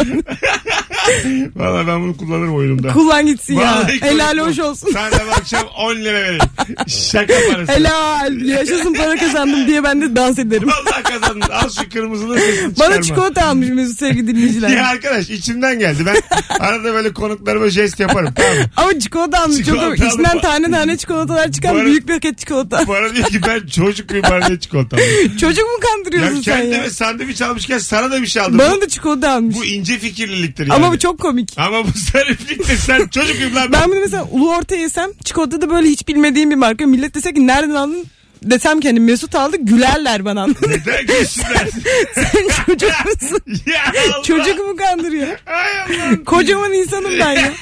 [1.57, 2.93] Valla ben bunu kullanırım oyunumda.
[2.93, 3.61] Kullan gitsin ya.
[3.61, 4.89] Vallahi Helal komik hoş olsun.
[4.93, 6.41] Sana bu akşam 10 lira verin.
[6.89, 7.73] Şaka parası.
[7.73, 8.41] Helal.
[8.41, 10.69] Yaşasın para kazandım diye ben de dans ederim.
[10.69, 11.41] Vallahi kazandın.
[11.51, 13.03] Al şu kırmızılı sesini Bana çıkarma.
[13.03, 14.69] çikolata almış Mesut sevgili dinleyiciler.
[14.69, 16.03] Ya arkadaş içimden geldi.
[16.07, 16.17] Ben
[16.61, 18.35] arada böyle konuklarıma jest yaparım.
[18.37, 18.65] Tamam?
[18.77, 19.57] Ama çikolata almış.
[19.57, 20.13] Çok Çikolata komik.
[20.13, 22.89] İçinden tane tane çikolatalar çıkan arada- büyük bir paket çikolata.
[22.89, 24.97] Bana diyor ki ben çocuk muyum bana ne çikolata.
[25.41, 26.91] Çocuk mu Ya kandırıyorsun sen kendime ya?
[26.91, 28.59] sandviç almışken sana da bir şey aldım.
[28.59, 29.57] Bana da çikolata almış.
[29.57, 30.75] bu ince fikirliliktir yani.
[30.75, 31.53] Ama bu çok komik.
[31.59, 32.77] Ama bu zarifliktir.
[32.77, 33.73] Sen çocuk muyum lan?
[33.73, 36.87] Ben bunu mesela ulu orta yesem çikolata da böyle hiç bilmediğim bir marka.
[36.87, 38.07] Millet dese ki nereden aldın?
[38.43, 40.47] Desem ki hani Mesut aldı gülerler bana.
[40.47, 41.69] Neden gülsünler?
[42.15, 43.41] Sen çocuk musun?
[43.67, 43.83] ya
[44.15, 44.23] Allah.
[44.23, 45.27] Çocuk mu kandırıyor?
[45.47, 46.25] Ay Allah'ım.
[46.25, 47.53] Kocaman insanım ben ya.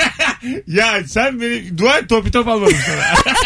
[0.67, 3.35] Ya sen beni dua et topi top almadım sana.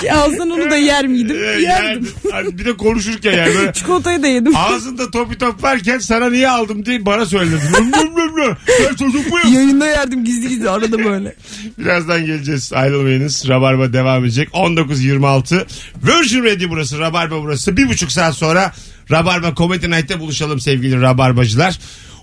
[0.00, 1.36] Ki alsan onu da yer miydim?
[1.36, 2.08] Ee, Yerdim.
[2.32, 4.56] yani, bir de konuşurken yani böyle Çikolatayı da yedim.
[4.56, 7.72] ağzında topi top varken sana niye aldım diye bana söyledin.
[7.72, 8.56] Nım nım nım nım.
[8.78, 9.52] Sen çocuk muyum?
[9.54, 11.34] Yayında yerdim gizli gizli arada böyle.
[11.78, 12.72] Birazdan geleceğiz.
[12.72, 13.48] Ayrılmayınız.
[13.48, 14.48] Rabarba devam edecek.
[14.48, 15.66] 19.26
[16.06, 16.98] Virgin Radio burası.
[16.98, 17.76] Rabarba burası.
[17.76, 18.72] Bir buçuk saat sonra
[19.10, 21.78] Rabarba Comedy Night'te buluşalım sevgili Rabarbacılar.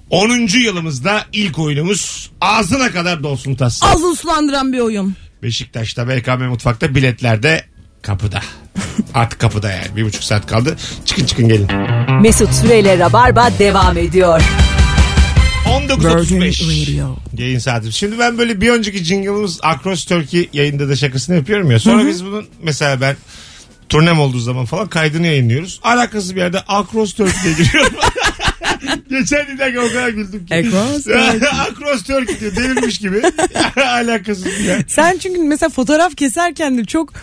[0.10, 0.29] 10.
[0.60, 3.84] yılımızda ilk oyunumuz ağzına kadar dolsun tas.
[3.84, 5.15] Ağzını sulandıran bir oyun.
[5.43, 7.63] Beşiktaş'ta BKM Mutfak'ta biletlerde
[8.01, 8.41] kapıda.
[9.13, 9.96] Artık kapıda yani.
[9.96, 10.77] Bir buçuk saat kaldı.
[11.05, 11.67] Çıkın çıkın gelin.
[12.22, 14.41] Mesut Süreyle Rabarba devam ediyor.
[15.65, 17.96] 19.35 yayın saatimiz.
[17.96, 21.80] Şimdi ben böyle bir önceki jingle'ımız Across Turkey yayında da şakasını yapıyorum ya.
[21.80, 23.15] Sonra biz bunun mesela ben
[23.89, 25.80] turnem olduğu zaman falan kaydını yayınlıyoruz.
[25.84, 27.93] Alakasız bir yerde Across Turkey'ye giriyorum.
[29.10, 30.56] Geçen dinlerken o kadar güldüm ki.
[30.56, 31.50] Across Turkey.
[31.69, 32.56] Across Turkey diyor.
[32.56, 33.22] Delirmiş gibi.
[33.82, 34.84] Alakasız bir yer.
[34.88, 37.13] Sen çünkü mesela fotoğraf keserken de çok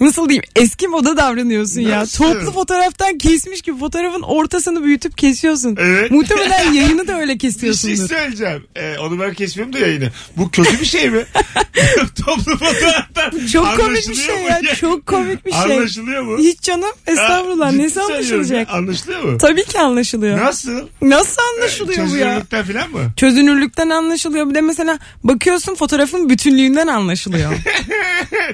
[0.00, 2.00] nasıl diyeyim eski moda davranıyorsun ya.
[2.00, 2.24] Nasıl?
[2.24, 5.76] Toplu fotoğraftan kesmiş gibi fotoğrafın ortasını büyütüp kesiyorsun.
[5.80, 6.10] Evet.
[6.10, 8.66] Muhtemelen yayını da öyle Bir şey söyleyeceğim.
[8.76, 10.10] Ee, onu ben kesmiyorum da yayını.
[10.36, 11.24] Bu kötü bir şey mi?
[12.26, 14.74] Toplu fotoğraftan Çok komik bir şey ya.
[14.80, 15.60] Çok komik bir şey.
[15.60, 16.38] Anlaşılıyor mu?
[16.38, 17.66] Hiç canım estağfurullah.
[17.66, 18.68] Ha, Nesi anlaşılacak?
[18.68, 18.74] ya.
[18.74, 19.38] Anlaşılıyor mu?
[19.38, 20.38] Tabii ki anlaşılıyor.
[20.38, 20.88] Nasıl?
[21.02, 22.44] Nasıl anlaşılıyor bu ya?
[22.50, 23.10] Çözünürlükten falan mı?
[23.16, 24.50] Çözünürlükten anlaşılıyor.
[24.50, 27.52] Bir de mesela bakıyorsun fotoğrafın bütünlüğünden anlaşılıyor.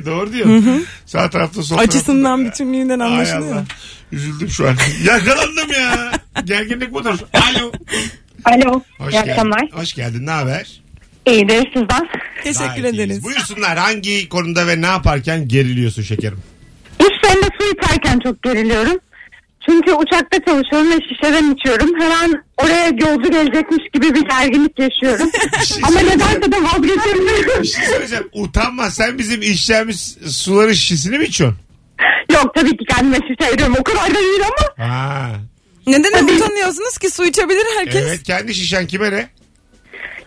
[0.07, 0.63] Doğru diyor.
[1.07, 1.99] Sağ tarafta sol tarafta.
[1.99, 3.55] Açısından bütünlüğünden Ay anlaşılıyor.
[3.55, 3.65] Allah.
[4.13, 4.77] Üzüldüm şu an.
[5.05, 6.13] Yakalandım ya.
[6.45, 7.19] Gerginlik budur.
[7.33, 7.73] Alo.
[8.45, 8.81] Alo.
[8.99, 9.69] Hoş iyi akşamlar.
[9.73, 10.27] Hoş geldin.
[10.27, 10.81] Ne haber?
[11.27, 12.09] İyidir sizden.
[12.45, 13.01] Teşekkür Gayet iyiyiz.
[13.01, 13.25] ederiz.
[13.25, 13.79] Buyursunlar.
[13.79, 16.39] Hangi konuda ve ne yaparken geriliyorsun şekerim?
[17.01, 18.99] İş yerinde su içerken çok geriliyorum.
[19.69, 22.01] Çünkü uçakta çalışıyorum ve şişeden içiyorum.
[22.01, 25.31] Her an oraya yolcu gelecekmiş gibi bir gerginlik yaşıyorum.
[25.65, 27.63] şey Ama nedense de vazgeçemiyorum.
[27.63, 28.29] Bir şey söyleyeceğim.
[28.33, 28.91] Utanma.
[28.91, 31.59] Sen bizim içeceğimiz suların şişesini mi içiyorsun?
[32.33, 33.77] Yok tabii ki kendime şişe ayırıyorum.
[33.81, 34.89] O kadar da değil ama.
[34.89, 35.31] Ha.
[35.87, 38.03] Neden utanıyorsunuz ki su içebilir herkes?
[38.09, 38.23] Evet.
[38.23, 39.29] Kendi şişen kime ne?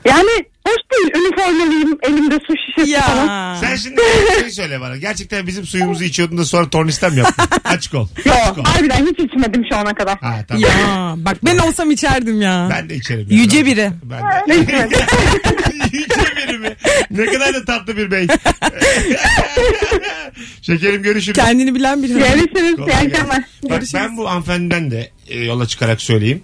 [0.06, 1.12] Yani hoş değil.
[1.26, 1.98] Üniformalıyım.
[2.04, 3.28] Elimde su şişesi falan.
[3.28, 3.58] Ya.
[3.62, 4.98] Sen şimdi bir şey söyle bana.
[4.98, 7.46] Gerçekten bizim suyumuzu içiyordun da sonra tornistan mı yaptın?
[7.64, 8.08] Açık ol.
[8.18, 8.26] Açık
[8.58, 10.18] Yok harbiden hiç içmedim şu ana kadar.
[10.20, 10.64] Ha tamam.
[10.64, 12.68] Ya bak ben olsam içerdim ya.
[12.72, 13.28] Ben de içerim.
[13.30, 13.38] ya.
[13.38, 13.92] Yüce biri.
[14.04, 14.62] Ben Ne de.
[14.62, 15.00] içmedim.
[15.92, 16.76] Yüce biri mi?
[17.12, 18.28] Ne kadar da tatlı bir bey.
[20.62, 21.36] Şekerim görüşürüz.
[21.38, 22.14] Kendini bilen biri.
[22.14, 22.76] Görüşürüz.
[22.76, 23.10] Kolay İyi gelsin.
[23.12, 23.38] akşamlar.
[23.64, 23.94] Bak Görüşürüz.
[23.94, 26.42] ben bu hanımefendiden de e, yola çıkarak söyleyeyim.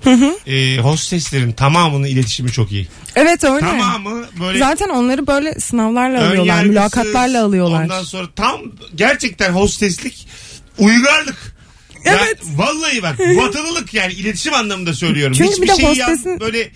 [0.48, 2.88] E, hosteslerin tamamının iletişimi çok iyi.
[3.16, 3.60] Evet öyle.
[3.60, 6.46] Tamamı böyle Zaten onları böyle sınavlarla ön alıyorlar.
[6.46, 7.84] yargısız, Mülakatlarla alıyorlar.
[7.84, 8.62] Ondan sonra tam
[8.96, 10.28] gerçekten hosteslik
[10.78, 11.54] uygarlık.
[12.06, 12.38] Ya, Evet.
[12.56, 15.36] vallahi bak vatılılık yani iletişim anlamında söylüyorum.
[15.38, 16.72] Çünkü Hiçbir bir de şey ya- hostesin- böyle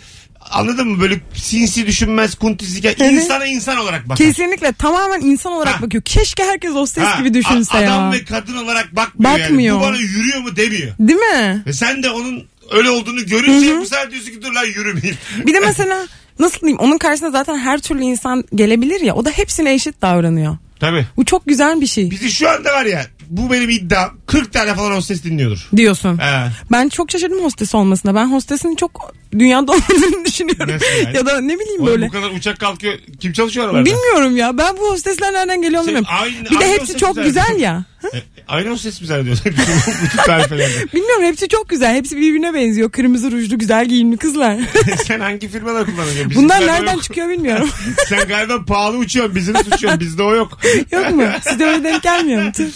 [0.52, 3.12] anladın mı böyle sinsi düşünmez kuntizik ya, Evet.
[3.12, 4.18] insana insan olarak bakar.
[4.18, 5.82] Kesinlikle tamamen insan olarak Ha.
[5.82, 6.04] bakıyor.
[6.04, 7.94] Keşke herkes hostes Ha, gibi düşünse a- ya.
[7.96, 9.76] Adam ve kadın olarak bakmıyor, Bakmıyor.
[9.76, 9.80] yani.
[9.80, 10.94] Bu bana yürüyor mu demiyor.
[11.00, 11.64] Değil mi?
[11.68, 15.18] Ve sen de onun öyle olduğunu görünce bu sefer diyorsun ki dur lan yürümeyeyim.
[15.48, 16.08] Bir de mesela
[16.40, 20.58] nasıl diyeyim onun karşısına zaten her türlü insan gelebilir ya o da hepsine eşit davranıyor.
[20.80, 21.06] Tabii.
[21.18, 22.12] Bu çok güzel bir şey.
[22.12, 25.70] Bizi şu anda var ya bu benim iddiam 40 tane falan hostes dinliyordur.
[25.76, 26.18] Diyorsun.
[26.18, 26.50] He.
[26.72, 28.16] Ben çok şaşırdım hostes olmasına.
[28.16, 30.74] Ben hostesin çok dünyada olmadığını düşünüyorum.
[30.74, 31.18] Nasıl yani?
[31.18, 32.08] ya da ne bileyim Oğlum böyle.
[32.08, 32.94] bu kadar uçak kalkıyor.
[33.20, 33.86] Kim çalışıyor oralarda?
[33.86, 34.58] Bilmiyorum ya.
[34.58, 36.18] Ben bu hostesler nereden geliyor Şey, bilmiyorum.
[36.22, 37.84] aynı- bir de aynı hepsi çok güzel ya.
[38.04, 39.46] E, aynı hostes mi zannediyorsun?
[39.52, 40.94] bütün, bütün tarifelerde.
[40.94, 41.96] Bilmiyorum hepsi çok güzel.
[41.96, 42.92] Hepsi birbirine benziyor.
[42.92, 44.58] Kırmızı rujlu güzel giyimli kızlar.
[45.06, 46.30] Sen hangi firmalar kullanıyorsun?
[46.30, 47.04] Bizim Bunlar nereden yok.
[47.04, 47.70] çıkıyor bilmiyorum.
[48.10, 49.36] Sen galiba pahalı uçuyorsun.
[49.36, 50.00] Business uçuyorsun.
[50.00, 50.60] Bizde o yok.
[50.92, 51.24] Yok mu?
[51.42, 52.52] Sizde öyle denk gelmiyor mu?
[52.52, 52.68] Tüh.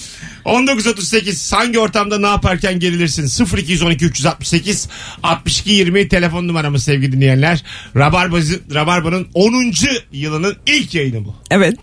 [0.45, 4.87] 1938 hangi ortamda ne yaparken gerilirsin 0212 368
[5.23, 7.63] 62 20 telefon numaramız sevgili dinleyenler
[7.95, 9.73] Rabarba'nın 10.
[10.11, 11.79] yılının ilk yayını bu Evet.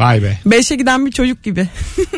[0.00, 1.68] Vay be Beşe giden bir çocuk gibi.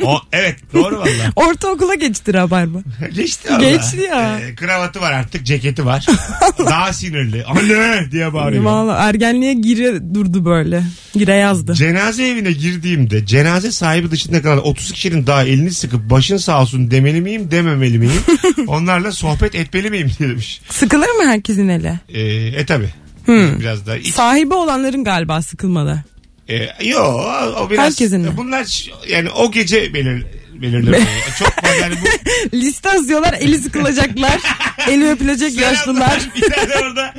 [0.02, 2.78] o, evet doğru valla Ortaokula geçti Rabarba.
[3.14, 4.40] geçti valla Geçti ya.
[4.40, 6.06] Ee, kravatı var artık ceketi var
[6.58, 10.82] daha sinirli anne diye bağırıyor Valla ergenliğe gire durdu böyle.
[11.14, 11.74] Gire yazdı.
[11.74, 16.90] Cenaze evine girdiğimde cenaze sahibi dışında kalan 30 kişinin daha elini sıkıp başın sağ olsun
[16.90, 18.12] demeli miyim dememeli miyim?
[18.66, 20.60] Onlarla sohbet etmeli miyim demiş.
[20.70, 21.92] Sıkılır mı herkesin eli?
[22.08, 22.20] Ee,
[22.60, 22.88] e tabi.
[23.28, 23.96] Biraz da.
[23.96, 26.02] iç- Sahibi olanların galiba sıkılmalı.
[26.52, 27.02] E, yo
[27.58, 27.84] o biraz.
[27.84, 28.36] Herkesin mi?
[28.36, 31.06] Bunlar yani o gece belir, belirleme.
[31.38, 32.56] Çok fazla yani bu.
[32.56, 34.40] Liste yazıyorlar eli sıkılacaklar.
[34.88, 36.28] eli öpülecek yaşlılar.
[36.36, 37.14] Bir tane orada.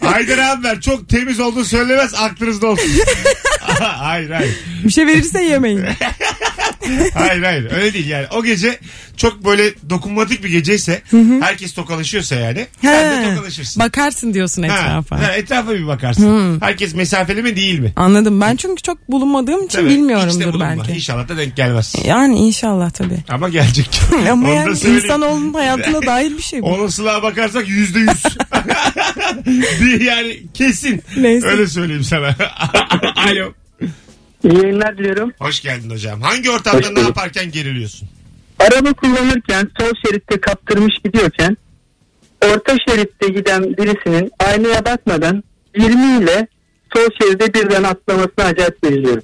[0.12, 2.90] Haydar Amber çok temiz olduğunu söylemez aklınızda olsun.
[3.80, 4.54] hayır hayır.
[4.84, 5.84] Bir şey verirse yemeyin.
[7.14, 8.26] Hayır hayır öyle değil yani.
[8.36, 8.78] O gece
[9.16, 11.02] çok böyle dokunmatik bir geceyse
[11.40, 13.34] herkes tokalaşıyorsa yani sen de He.
[13.34, 13.82] tokalaşırsın.
[13.82, 15.20] Bakarsın diyorsun Ha, etrafa.
[15.22, 16.60] ha, etrafa bir bakarsın.
[16.60, 17.92] Herkes mesafeli mi değil mi?
[17.96, 18.40] Anladım.
[18.40, 20.74] Ben çünkü çok bulunmadığım için Tabii, hiç de bilmiyorumdur bulunma.
[20.78, 20.92] belki.
[20.92, 21.94] İnşallah da denk gelmez.
[22.04, 23.18] Yani inşallah tabii.
[23.28, 24.00] Ama gelecek.
[24.30, 25.04] Ama Onu da yani söyleyeyim.
[25.04, 26.66] insanoğlunun hayatına dair bir şey bu.
[26.66, 28.24] Olasılığa bakarsak yüzde yüz.
[29.80, 31.02] Bir yani kesin.
[31.16, 31.46] Neyse.
[31.46, 32.34] Öyle söyleyeyim sana.
[33.16, 33.52] Alo.
[34.50, 35.32] İyi yayınlar diliyorum.
[35.38, 36.22] Hoş geldin hocam.
[36.22, 38.08] Hangi ortamda ne yaparken geriliyorsun?
[38.58, 41.56] Araba kullanırken sol şeritte kaptırmış gidiyorken
[42.44, 45.44] orta şeritte giden birisinin aynaya bakmadan
[45.76, 46.46] 20 ile
[46.96, 49.22] sol şeride birden atlamasına acayip geriliyorum.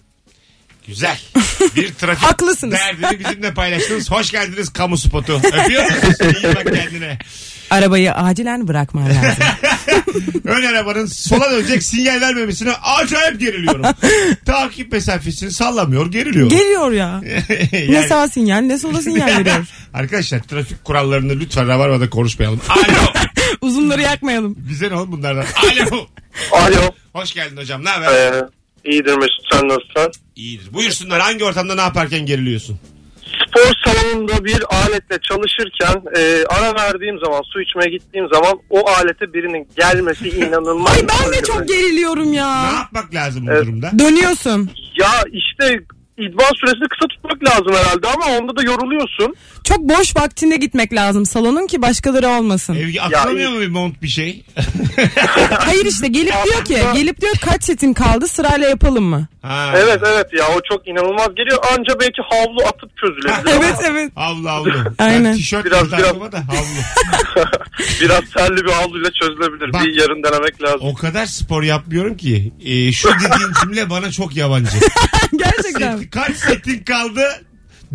[0.87, 1.21] Güzel.
[1.77, 2.75] Bir trafik Haklısınız.
[2.75, 4.11] derdini bizimle paylaştınız.
[4.11, 5.41] Hoş geldiniz kamu spotu.
[5.45, 6.21] Öpüyoruz.
[6.21, 7.19] İyi bak kendine.
[7.73, 9.45] Arabayı acilen bırakman lazım.
[10.45, 13.83] Ön arabanın sola dönecek sinyal vermemesine acayip geriliyorum.
[14.47, 16.51] Takip mesafesini sallamıyor geriliyor.
[16.51, 17.21] Geliyor ya.
[17.73, 19.67] Ne Yani- sağ sinyal ne sola sinyal veriyor.
[19.95, 22.61] Arkadaşlar trafik kurallarını lütfen Rabarba'da konuşmayalım.
[22.69, 23.13] Alo.
[23.61, 24.55] Uzunları yakmayalım.
[24.71, 25.45] Bize ne oğlum bunlardan?
[25.63, 26.07] Alo.
[26.53, 26.81] Alo.
[27.13, 27.85] Hoş geldin hocam.
[27.85, 28.09] Ne haber?
[28.33, 28.43] Ee,
[28.85, 30.13] iyidir Mesut sen nasılsın?
[30.37, 30.73] İyidir.
[30.75, 31.21] Buyursunlar.
[31.21, 32.79] Hangi ortamda ne yaparken geriliyorsun?
[33.49, 39.33] Spor salonunda bir aletle çalışırken e, ara verdiğim zaman su içmeye gittiğim zaman o alete
[39.33, 40.93] birinin gelmesi inanılmaz.
[40.97, 42.73] Ay ben de çok geriliyorum Ne ya.
[42.77, 43.67] yapmak lazım bu Evet.
[43.67, 43.91] durumda?
[43.99, 44.71] Dönüyorsun.
[45.01, 45.79] Ya işte
[46.31, 49.37] idman süresini kısa tutmak lazım herhalde ama onda da yoruluyorsun.
[49.65, 52.75] Çok boş vaktinde gitmek lazım salonun ki başkaları olmasın.
[52.75, 54.45] Evgi atlamıyor mu bir mont bir şey?
[55.51, 59.27] Hayır işte gelip diyor ki gelip diyor kaç setin kaldı sırayla yapalım mı?
[59.43, 59.73] Ha.
[59.77, 61.59] Evet evet ya o çok inanılmaz geliyor.
[61.73, 63.53] Anca belki havlu atıp çözülebilir.
[63.63, 64.13] Evet evet.
[64.15, 64.73] Havlu havlu.
[64.99, 65.25] Aynen.
[65.25, 67.47] Ben tişört Biraz, biraz, da havlu.
[68.01, 69.73] Biraz terli bir havluyla çözülebilir.
[69.73, 69.85] Bak.
[69.85, 70.81] Bir yarın denemek lazım.
[70.83, 72.53] O kadar spor yapmıyorum ki.
[72.65, 74.71] e, şu dediğin cümle bana çok yabancı.
[75.37, 75.99] Gerçekten.
[75.99, 77.43] Set- kaç setin kaldı?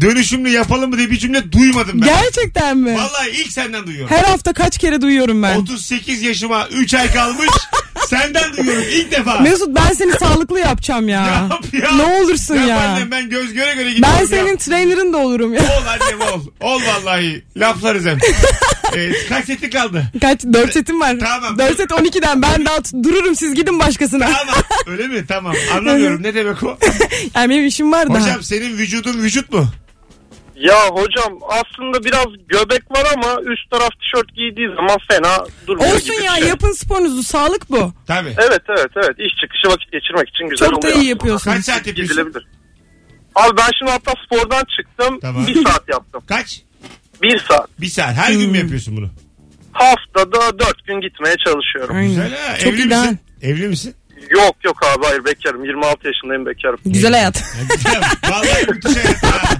[0.01, 2.07] Dönüşümlü yapalım mı diye bir cümle duymadım ben.
[2.07, 2.95] Gerçekten mi?
[2.95, 4.15] Vallahi ilk senden duyuyorum.
[4.15, 5.55] Her hafta kaç kere duyuyorum ben.
[5.55, 7.47] 38 yaşıma 3 ay kalmış.
[8.07, 9.39] senden duyuyorum ilk defa.
[9.39, 11.25] Mesut ben seni sağlıklı yapacağım ya.
[11.51, 11.91] Yap ya.
[11.95, 12.79] Ne olursun Yap ya.
[12.79, 14.15] annem, ben göz göre göre gidiyorum.
[14.15, 14.27] Ben ya.
[14.27, 15.61] senin trainer'ın da olurum ya.
[15.61, 16.41] Ol annem ol.
[16.59, 17.43] Ol vallahi.
[17.57, 18.17] Laflarız hem.
[18.95, 20.03] Evet, kaç seti kaldı?
[20.21, 20.43] Kaç?
[20.53, 21.15] Dört setim var.
[21.19, 21.57] Tamam.
[21.59, 24.25] Dört set 12'den ben daha t- dururum siz gidin başkasına.
[24.25, 24.55] Tamam.
[24.87, 25.25] Öyle mi?
[25.27, 25.53] Tamam.
[25.77, 26.23] Anlamıyorum.
[26.23, 26.77] Ne demek o?
[27.35, 28.21] Yani benim işim var daha.
[28.23, 29.65] Hocam senin vücudun vücut mu?
[30.55, 36.15] Ya hocam aslında biraz göbek var ama üst taraf tişört giydiği zaman fena durmuyor Olsun
[36.15, 36.47] gibi ya bir şey.
[36.49, 37.93] yapın sporunuzu sağlık bu.
[38.07, 38.35] Tabii.
[38.37, 41.01] Evet evet evet iş çıkışı vakit geçirmek için güzel Çok da oluyor.
[41.01, 41.51] iyi yapıyorsun.
[41.51, 42.17] Kaç saat yapıyorsun?
[42.17, 42.47] Gidilebilir.
[43.35, 45.19] Abi ben şimdi hatta spordan çıktım.
[45.21, 45.47] Tamam.
[45.47, 46.23] Bir saat yaptım.
[46.27, 46.61] Kaç?
[47.21, 47.69] Bir saat.
[47.81, 48.15] Bir saat.
[48.15, 48.51] Her gün Hmm.
[48.51, 49.09] mü yapıyorsun bunu?
[49.71, 51.95] Haftada dört gün gitmeye çalışıyorum.
[51.95, 52.09] Aynen.
[52.09, 52.57] Güzel ha.
[52.57, 53.01] Çok Evli ideal.
[53.01, 53.19] misin?
[53.41, 53.95] Evli misin?
[54.29, 55.65] Yok yok abi hayır bekarım.
[55.65, 56.79] 26 yaşındayım bekarım.
[56.85, 57.43] Güzel hayat.
[57.85, 58.01] Ya.
[58.31, 59.57] Vallahi müthiş hayat ha.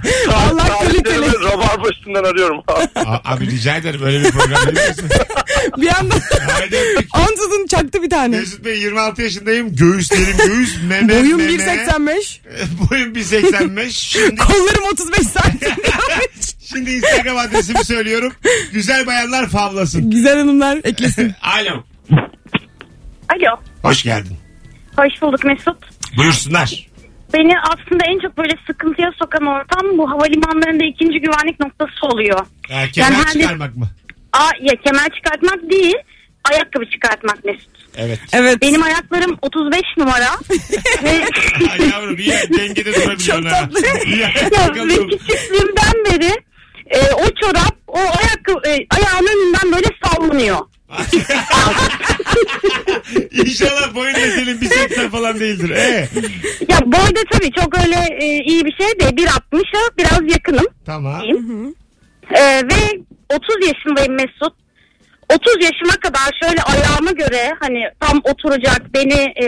[0.50, 1.26] Allah kaliteli.
[1.44, 2.88] Rabarba üstünden arıyorum abi.
[2.94, 5.08] A- Abi rica ederim böyle bir program misin?
[5.76, 6.14] Bir anda
[6.52, 7.08] Haydi öptük.
[7.12, 8.36] ansızın çaktı bir tane.
[8.38, 9.76] Mesut Bey 26 yaşındayım.
[9.76, 11.52] Göğüslerim göğüs, meme Boyum meme.
[11.52, 12.40] 1.85.
[12.90, 13.90] Boyum 1.85.
[13.90, 15.70] Şimdi, Kollarım 35 santim.
[16.74, 18.32] Şimdi Instagram adresimi söylüyorum.
[18.72, 20.10] Güzel bayanlar favlasın.
[20.10, 21.34] Güzel hanımlar eklesin.
[21.42, 21.84] Alo.
[23.28, 23.60] Alo.
[23.82, 24.36] Hoş geldin.
[24.96, 25.76] Hoş bulduk Mesut.
[26.16, 26.86] Buyursunlar.
[27.34, 32.38] beni aslında en çok böyle sıkıntıya sokan ortam bu havalimanlarında ikinci güvenlik noktası oluyor.
[32.70, 33.88] Ha, kemer Yani hani- çıkarmak mı?
[34.32, 35.94] Aa, ya kemer çıkartmak değil
[36.52, 37.68] ayakkabı çıkartmak Mesut.
[37.96, 38.20] Evet.
[38.32, 38.62] Evet.
[38.62, 40.24] Benim ayaklarım 35 numara.
[41.04, 41.24] ve
[41.72, 43.68] Ay yavrum iyi dengede durabiliyorsun ha.
[44.06, 46.32] İyi ya, ve küçüklüğümden beri
[46.90, 50.56] e, o çorap o ayakkabı e, ayağımın önünden böyle sallanıyor.
[53.32, 55.70] İnşallah boyun senin bir seksen falan değildir.
[55.70, 56.08] Ee,
[56.68, 59.28] Ya boyda tabii çok öyle e, iyi bir şey değil.
[59.28, 60.66] 1.60'a biraz yakınım.
[60.86, 61.22] tamam.
[62.30, 63.00] E, ve
[63.34, 64.54] 30 yaşındayım Mesut.
[65.34, 69.46] 30 yaşıma kadar şöyle ayağıma göre hani tam oturacak beni e,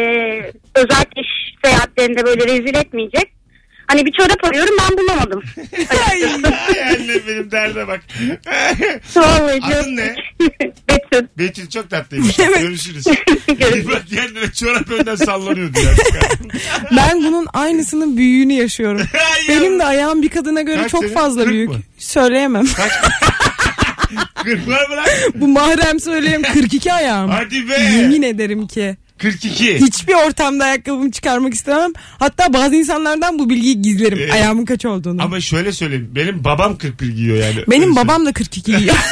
[0.75, 3.33] özellikle iş seyahatlerinde böyle rezil etmeyecek.
[3.91, 5.43] Hani bir çorap arıyorum ben bulamadım.
[6.11, 8.01] Ay anne benim derde bak.
[9.17, 10.15] Vallahi Adın ne?
[10.89, 11.27] Betül.
[11.39, 12.37] Betül çok tatlıymış.
[12.37, 13.05] Görüşürüz.
[13.47, 13.89] Görüşürüz.
[13.89, 15.91] Bak kendine çorap önden sallanıyordu ya.
[16.97, 19.01] Ben bunun aynısının büyüğünü yaşıyorum.
[19.35, 21.15] Ay Benim de ayağım bir kadına göre Kaç çok senin?
[21.15, 21.69] fazla Kırk büyük.
[21.71, 21.79] mı?
[21.99, 22.67] Söyleyemem.
[24.45, 25.07] Kırk var mı lan?
[25.35, 27.31] Bu mahrem söyleyeyim 42 ayağım.
[27.31, 27.81] Hadi be.
[27.81, 28.97] Yemin ederim ki.
[29.23, 29.81] 42.
[29.81, 31.93] Hiçbir ortamda ayakkabımı çıkarmak istemem.
[32.19, 34.19] Hatta bazı insanlardan bu bilgiyi gizlerim.
[34.19, 35.23] Ee, ayağımın kaç olduğunu.
[35.23, 36.11] Ama şöyle söyleyeyim.
[36.15, 37.65] Benim babam 41 giyiyor yani.
[37.71, 38.97] Benim babam da 42 giyiyor.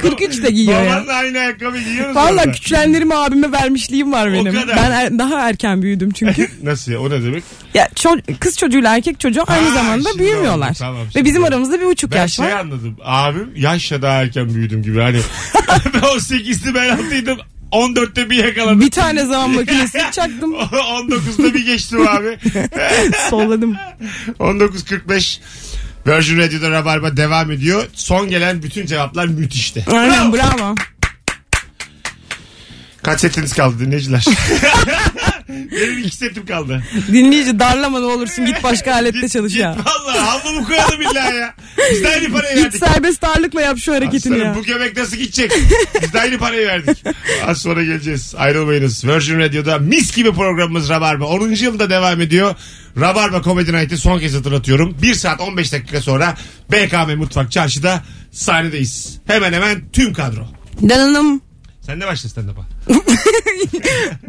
[0.00, 0.96] 43 de giyiyor ya.
[0.96, 4.52] Babanla aynı ayakkabı giyiyoruz Valla küçülenlerimi abime vermişliğim var benim.
[4.54, 4.76] kadar.
[4.76, 6.48] Ben er- daha erken büyüdüm çünkü.
[6.62, 7.00] Nasıl ya?
[7.00, 7.44] O ne demek?
[7.74, 10.68] ya ço- kız çocuğuyla erkek çocuğu aynı Ha, zamanda büyümüyorlar.
[10.70, 11.48] oldu, tamam, Ve bizim oldu.
[11.50, 12.50] aramızda bir buçuk Ben yaş şey var.
[12.52, 12.96] anladım.
[13.04, 15.00] Abim yaşla daha erken büyüdüm gibi.
[15.00, 15.18] Hani
[15.94, 17.38] ben 18'li ben 6'ydım.
[17.72, 18.80] 14'te bir yakaladım.
[18.80, 20.54] Bir tane zaman makinesi çaktım.
[20.54, 22.38] 19'da bir geçtim abi.
[23.30, 23.76] Solladım.
[24.40, 25.38] 19.45
[26.06, 27.86] Virgin Radio'da Rabarba devam ediyor.
[27.94, 29.84] Son gelen bütün cevaplar müthişti.
[29.92, 30.74] Aynen bravo.
[33.02, 34.24] Kaç setiniz kaldı dinleyiciler?
[35.72, 36.82] Benim iki setim kaldı.
[37.12, 39.76] Dinleyici darlama ne olursun git başka alette Git, çalış git ya.
[39.84, 41.54] valla havlumu koyalım illa ya.
[41.92, 42.78] Biz de aynı parayı Git verdik.
[42.84, 44.54] serbest ağırlıkla yap şu hareketini Aslanım ya.
[44.60, 45.52] bu göbek nasıl gidecek?
[46.02, 47.04] Biz de aynı parayı verdik.
[47.46, 48.34] Az sonra geleceğiz.
[48.38, 49.04] Ayrılmayınız.
[49.04, 51.24] Virgin Radio'da mis gibi programımız Rabarba.
[51.26, 51.48] 10.
[51.50, 52.54] yılda devam ediyor.
[53.00, 54.96] Rabarba Comedy Night'ı son kez hatırlatıyorum.
[55.02, 56.34] 1 saat 15 dakika sonra
[56.72, 59.18] BKM Mutfak Çarşı'da sahnedeyiz.
[59.26, 60.46] Hemen hemen tüm kadro.
[60.88, 61.40] Dananım.
[61.86, 62.62] Sen de başla stand-up'a.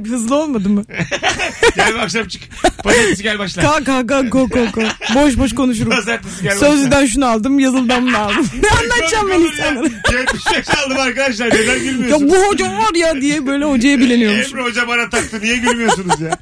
[0.10, 0.84] Hızlı olmadı mı?
[1.76, 2.42] Gel bu akşam çık.
[2.84, 3.62] Pazartesi gel başla.
[3.62, 4.82] Kalk kalk kalk go go go.
[5.16, 5.90] Boş boş konuşurum.
[5.92, 6.68] Pazartesi gel başla.
[6.68, 8.48] Sözlüden şunu aldım yazılıdan bunu aldım.
[8.64, 9.86] ne anlatacağım ben insanlara?
[10.12, 11.48] 75 aldım arkadaşlar.
[11.48, 12.32] Neden Ya gülmüyorsunuz?
[12.32, 14.52] bu hoca var ya diye böyle hocaya bileniyormuş.
[14.54, 15.40] Emre Hoca bana taktı.
[15.42, 16.38] Niye gülmüyorsunuz ya?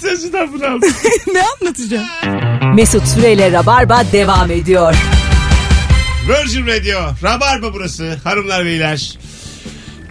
[0.00, 0.90] Sözünden bunu aldım.
[1.34, 2.06] ne anlatacağım?
[2.74, 4.94] Mesut Süreyle Rabarba devam ediyor.
[6.28, 7.00] Virgin Radio.
[7.22, 8.16] Rabarba burası.
[8.24, 9.18] Hanımlar beyler.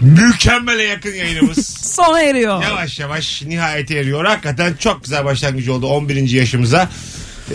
[0.03, 1.67] Mükemmele yakın yayınımız.
[1.95, 2.63] Sona eriyor.
[2.63, 4.25] yavaş yavaş nihayete eriyor.
[4.25, 6.29] Hakikaten çok güzel başlangıç oldu 11.
[6.29, 6.89] yaşımıza.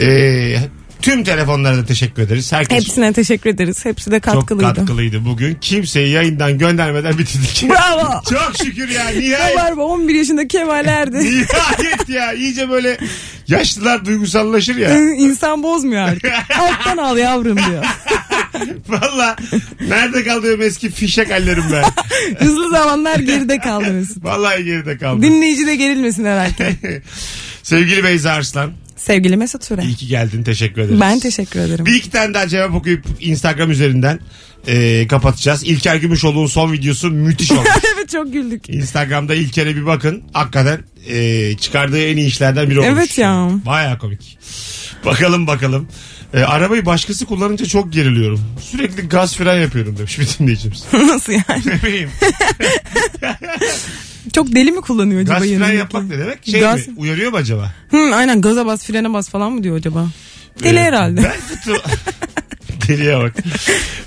[0.01, 0.57] Ee,
[1.03, 2.53] tüm telefonlara da teşekkür ederiz.
[2.53, 3.85] Herkes Hepsine teşekkür ederiz.
[3.85, 4.75] Hepsi de çok katkılıydı.
[4.75, 5.55] katkılıydı bugün.
[5.61, 7.67] Kimseyi yayından göndermeden bitirdik.
[7.71, 8.23] Bravo.
[8.31, 9.57] çok şükür ya nihayet.
[9.59, 11.17] Rabarba 11 yaşında Kemal Erdi.
[11.25, 12.33] Nihayet ya.
[12.33, 12.99] İyice böyle
[13.49, 14.99] yaşlılar duygusallaşır ya.
[14.99, 16.33] İnsan bozmuyor artık.
[16.61, 17.85] Alttan al yavrum diyor.
[18.89, 19.37] Valla
[19.89, 21.85] nerede kaldı eski fişek hallerim ben.
[22.47, 24.25] Hızlı zamanlar geride kaldı Mesut.
[24.25, 25.23] Vallahi geride kaldı.
[25.23, 26.77] Dinleyici de gerilmesin herhalde.
[27.63, 28.73] Sevgili Beyza Arslan.
[28.97, 29.83] Sevgili Mesut Süre.
[29.83, 30.43] iyi ki geldin.
[30.43, 31.01] Teşekkür ederiz.
[31.01, 31.87] Ben teşekkür ederim.
[31.87, 34.21] Bir iki tane daha cevap okuyup Instagram üzerinden
[34.67, 35.65] e, kapatacağız.
[35.65, 37.69] İlker Gümüşoğlu'nun son videosu müthiş olmuş.
[37.97, 38.69] evet çok güldük.
[38.69, 40.23] Instagram'da İlker'e bir bakın.
[40.33, 42.93] Hakikaten e, çıkardığı en iyi işlerden biri olmuş.
[42.93, 43.51] Evet ya.
[43.67, 44.39] Baya komik.
[45.05, 45.89] Bakalım bakalım.
[46.35, 48.41] E, arabayı başkası kullanınca çok geriliyorum.
[48.61, 50.85] Sürekli gaz fren yapıyorum demiş bir dinleyicimiz.
[50.93, 51.63] Nasıl yani?
[51.67, 52.11] ne bileyim.
[54.33, 55.77] Çok deli mi kullanıyor acaba Gaz fren yanındaki?
[55.77, 56.39] yapmak ne demek?
[56.47, 56.95] Şey Gaz- mi?
[56.97, 57.73] Uyarıyor mu acaba?
[57.91, 60.07] Hı, aynen gaza bas frene bas falan mı diyor acaba?
[60.63, 61.23] Deli Ee, herhalde.
[61.23, 61.77] Bel fıtığı...
[62.89, 63.33] Deliye bak.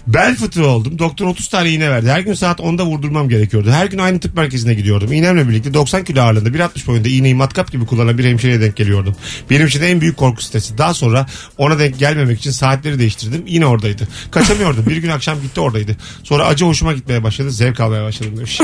[0.07, 0.99] Bel fıtığı oldum.
[0.99, 2.09] Doktor 30 tane iğne verdi.
[2.09, 3.71] Her gün saat 10'da vurdurmam gerekiyordu.
[3.71, 5.13] Her gün aynı tıp merkezine gidiyordum.
[5.13, 9.15] İğnemle birlikte 90 kilo ağırlığında 1.60 boyunda iğneyi matkap gibi kullanan bir hemşireye denk geliyordum.
[9.49, 10.77] Benim için en büyük korku stresi.
[10.77, 11.25] Daha sonra
[11.57, 13.43] ona denk gelmemek için saatleri değiştirdim.
[13.47, 14.07] Yine oradaydı.
[14.31, 14.85] Kaçamıyordum.
[14.85, 15.97] bir gün akşam gitti oradaydı.
[16.23, 17.51] Sonra acı hoşuma gitmeye başladı.
[17.51, 18.59] Zevk almaya başladım demiş.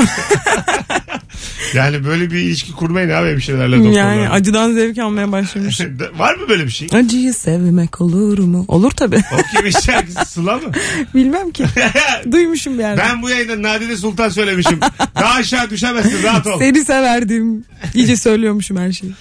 [1.74, 4.14] Yani böyle bir ilişki kurmayın abi hemşirelerle doktorlarla.
[4.14, 5.80] Yani acıdan zevk almaya başlamış.
[6.18, 6.88] Var mı böyle bir şey?
[6.92, 8.64] Acıyı sevmek olur mu?
[8.68, 9.16] Olur tabi.
[9.16, 10.72] O kimin şarkısı Sıla mı?
[11.14, 11.64] Bilmem ki.
[12.32, 13.08] Duymuşum bir yerden.
[13.08, 14.80] Ben bu yayında Nadide Sultan söylemişim.
[15.14, 16.58] Daha aşağı düşemezsin rahat ol.
[16.58, 17.64] Seni severdim.
[17.94, 19.12] İyice söylüyormuşum her şeyi.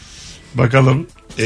[0.56, 1.08] Bakalım
[1.40, 1.46] ee,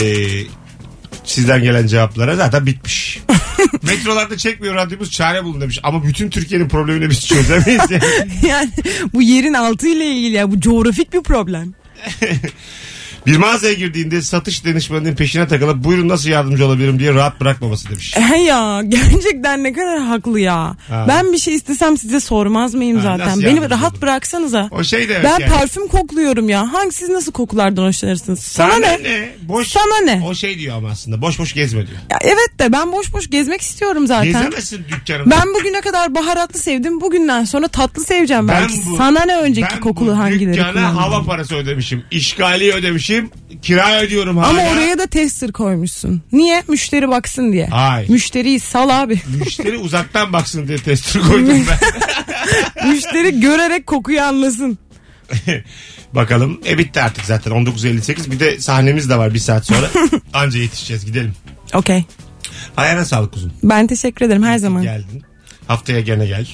[1.24, 3.20] sizden gelen cevaplara zaten bitmiş.
[3.84, 5.80] Metrolarda çekmiyor radyomuz çare bulun demiş.
[5.84, 7.92] Ama bütün Türkiye'nin problemini biz çözemeyiz.
[7.92, 8.02] Yani.
[8.48, 8.72] Yani
[9.14, 11.74] bu yerin altı ile ilgili ya bu coğrafik bir problem.
[13.28, 18.16] Bir mağazaya girdiğinde satış danışmanının peşine takılıp buyurun nasıl yardımcı olabilirim diye rahat bırakmaması demiş.
[18.18, 20.76] He ya gerçekten ne kadar haklı ya.
[20.90, 21.06] Ha.
[21.08, 23.42] Ben bir şey istesem size sormaz mıyım Ha, zaten?
[23.44, 24.02] Beni rahat olur?
[24.02, 24.68] bıraksanıza.
[24.72, 25.52] O şey demek Ben yani.
[25.52, 26.74] parfüm kokluyorum ya.
[26.74, 28.40] Hangi siz nasıl kokulardan hoşlanırsınız?
[28.40, 29.30] Sana, ne?
[29.42, 30.24] Boş, Sana ne?
[30.28, 32.00] O şey diyor ama aslında boş boş gezme diyor.
[32.12, 34.26] Ya evet de ben boş boş gezmek istiyorum zaten.
[34.32, 35.30] Gezemezsin dükkanında.
[35.36, 37.02] Ben bugüne kadar baharatlı sevdim.
[37.02, 38.74] Bugünden sonra tatlı seveceğim Ben belki.
[38.86, 40.96] bu- Sana ne önceki ben kokulu bu hangileri dükkana kullandın?
[40.98, 42.04] hava parası ödemişim.
[42.12, 43.11] İşgali ödemişim.
[43.62, 44.47] Kira ödüyorum hala.
[44.50, 46.21] Ama oraya da tester koymuşsun.
[46.32, 46.63] Niye?
[46.67, 47.67] Müşteri baksın diye.
[47.67, 48.10] Hayır.
[48.10, 49.21] Müşteriyi sal abi.
[49.39, 52.88] Müşteri uzaktan baksın diye tester koydum ben.
[52.89, 54.78] Müşteri görerek kokuyu anlasın.
[56.13, 56.62] Bakalım.
[56.67, 58.32] E bitti artık zaten 19.58.
[58.32, 59.89] Bir de sahnemiz de var bir saat sonra.
[60.34, 61.34] Anca yetişeceğiz gidelim.
[61.74, 62.04] Okey.
[62.78, 63.52] Ayağına sağlık kuzum.
[63.63, 64.82] Ben teşekkür ederim her zaman.
[64.84, 65.24] Geldin.
[65.67, 66.47] Haftaya gene gel.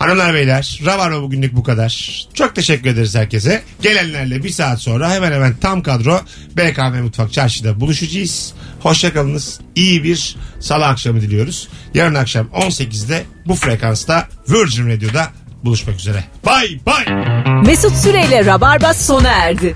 [0.00, 2.24] Hanımlar beyler Rabarba bugünlük bu kadar.
[2.34, 3.62] Çok teşekkür ederiz herkese.
[3.82, 6.20] Gelenlerle bir saat sonra hemen hemen tam kadro
[6.56, 8.52] BKM Mutfak Çarşı'da buluşacağız.
[8.80, 9.60] Hoşçakalınız.
[9.74, 11.68] İyi bir salı akşamı diliyoruz.
[11.94, 15.28] Yarın akşam 18'de bu frekansta Virgin Radio'da
[15.64, 16.24] buluşmak üzere.
[16.46, 17.04] Bay bay.
[17.66, 19.74] Mesut Süreyle Rabarba sona erdi.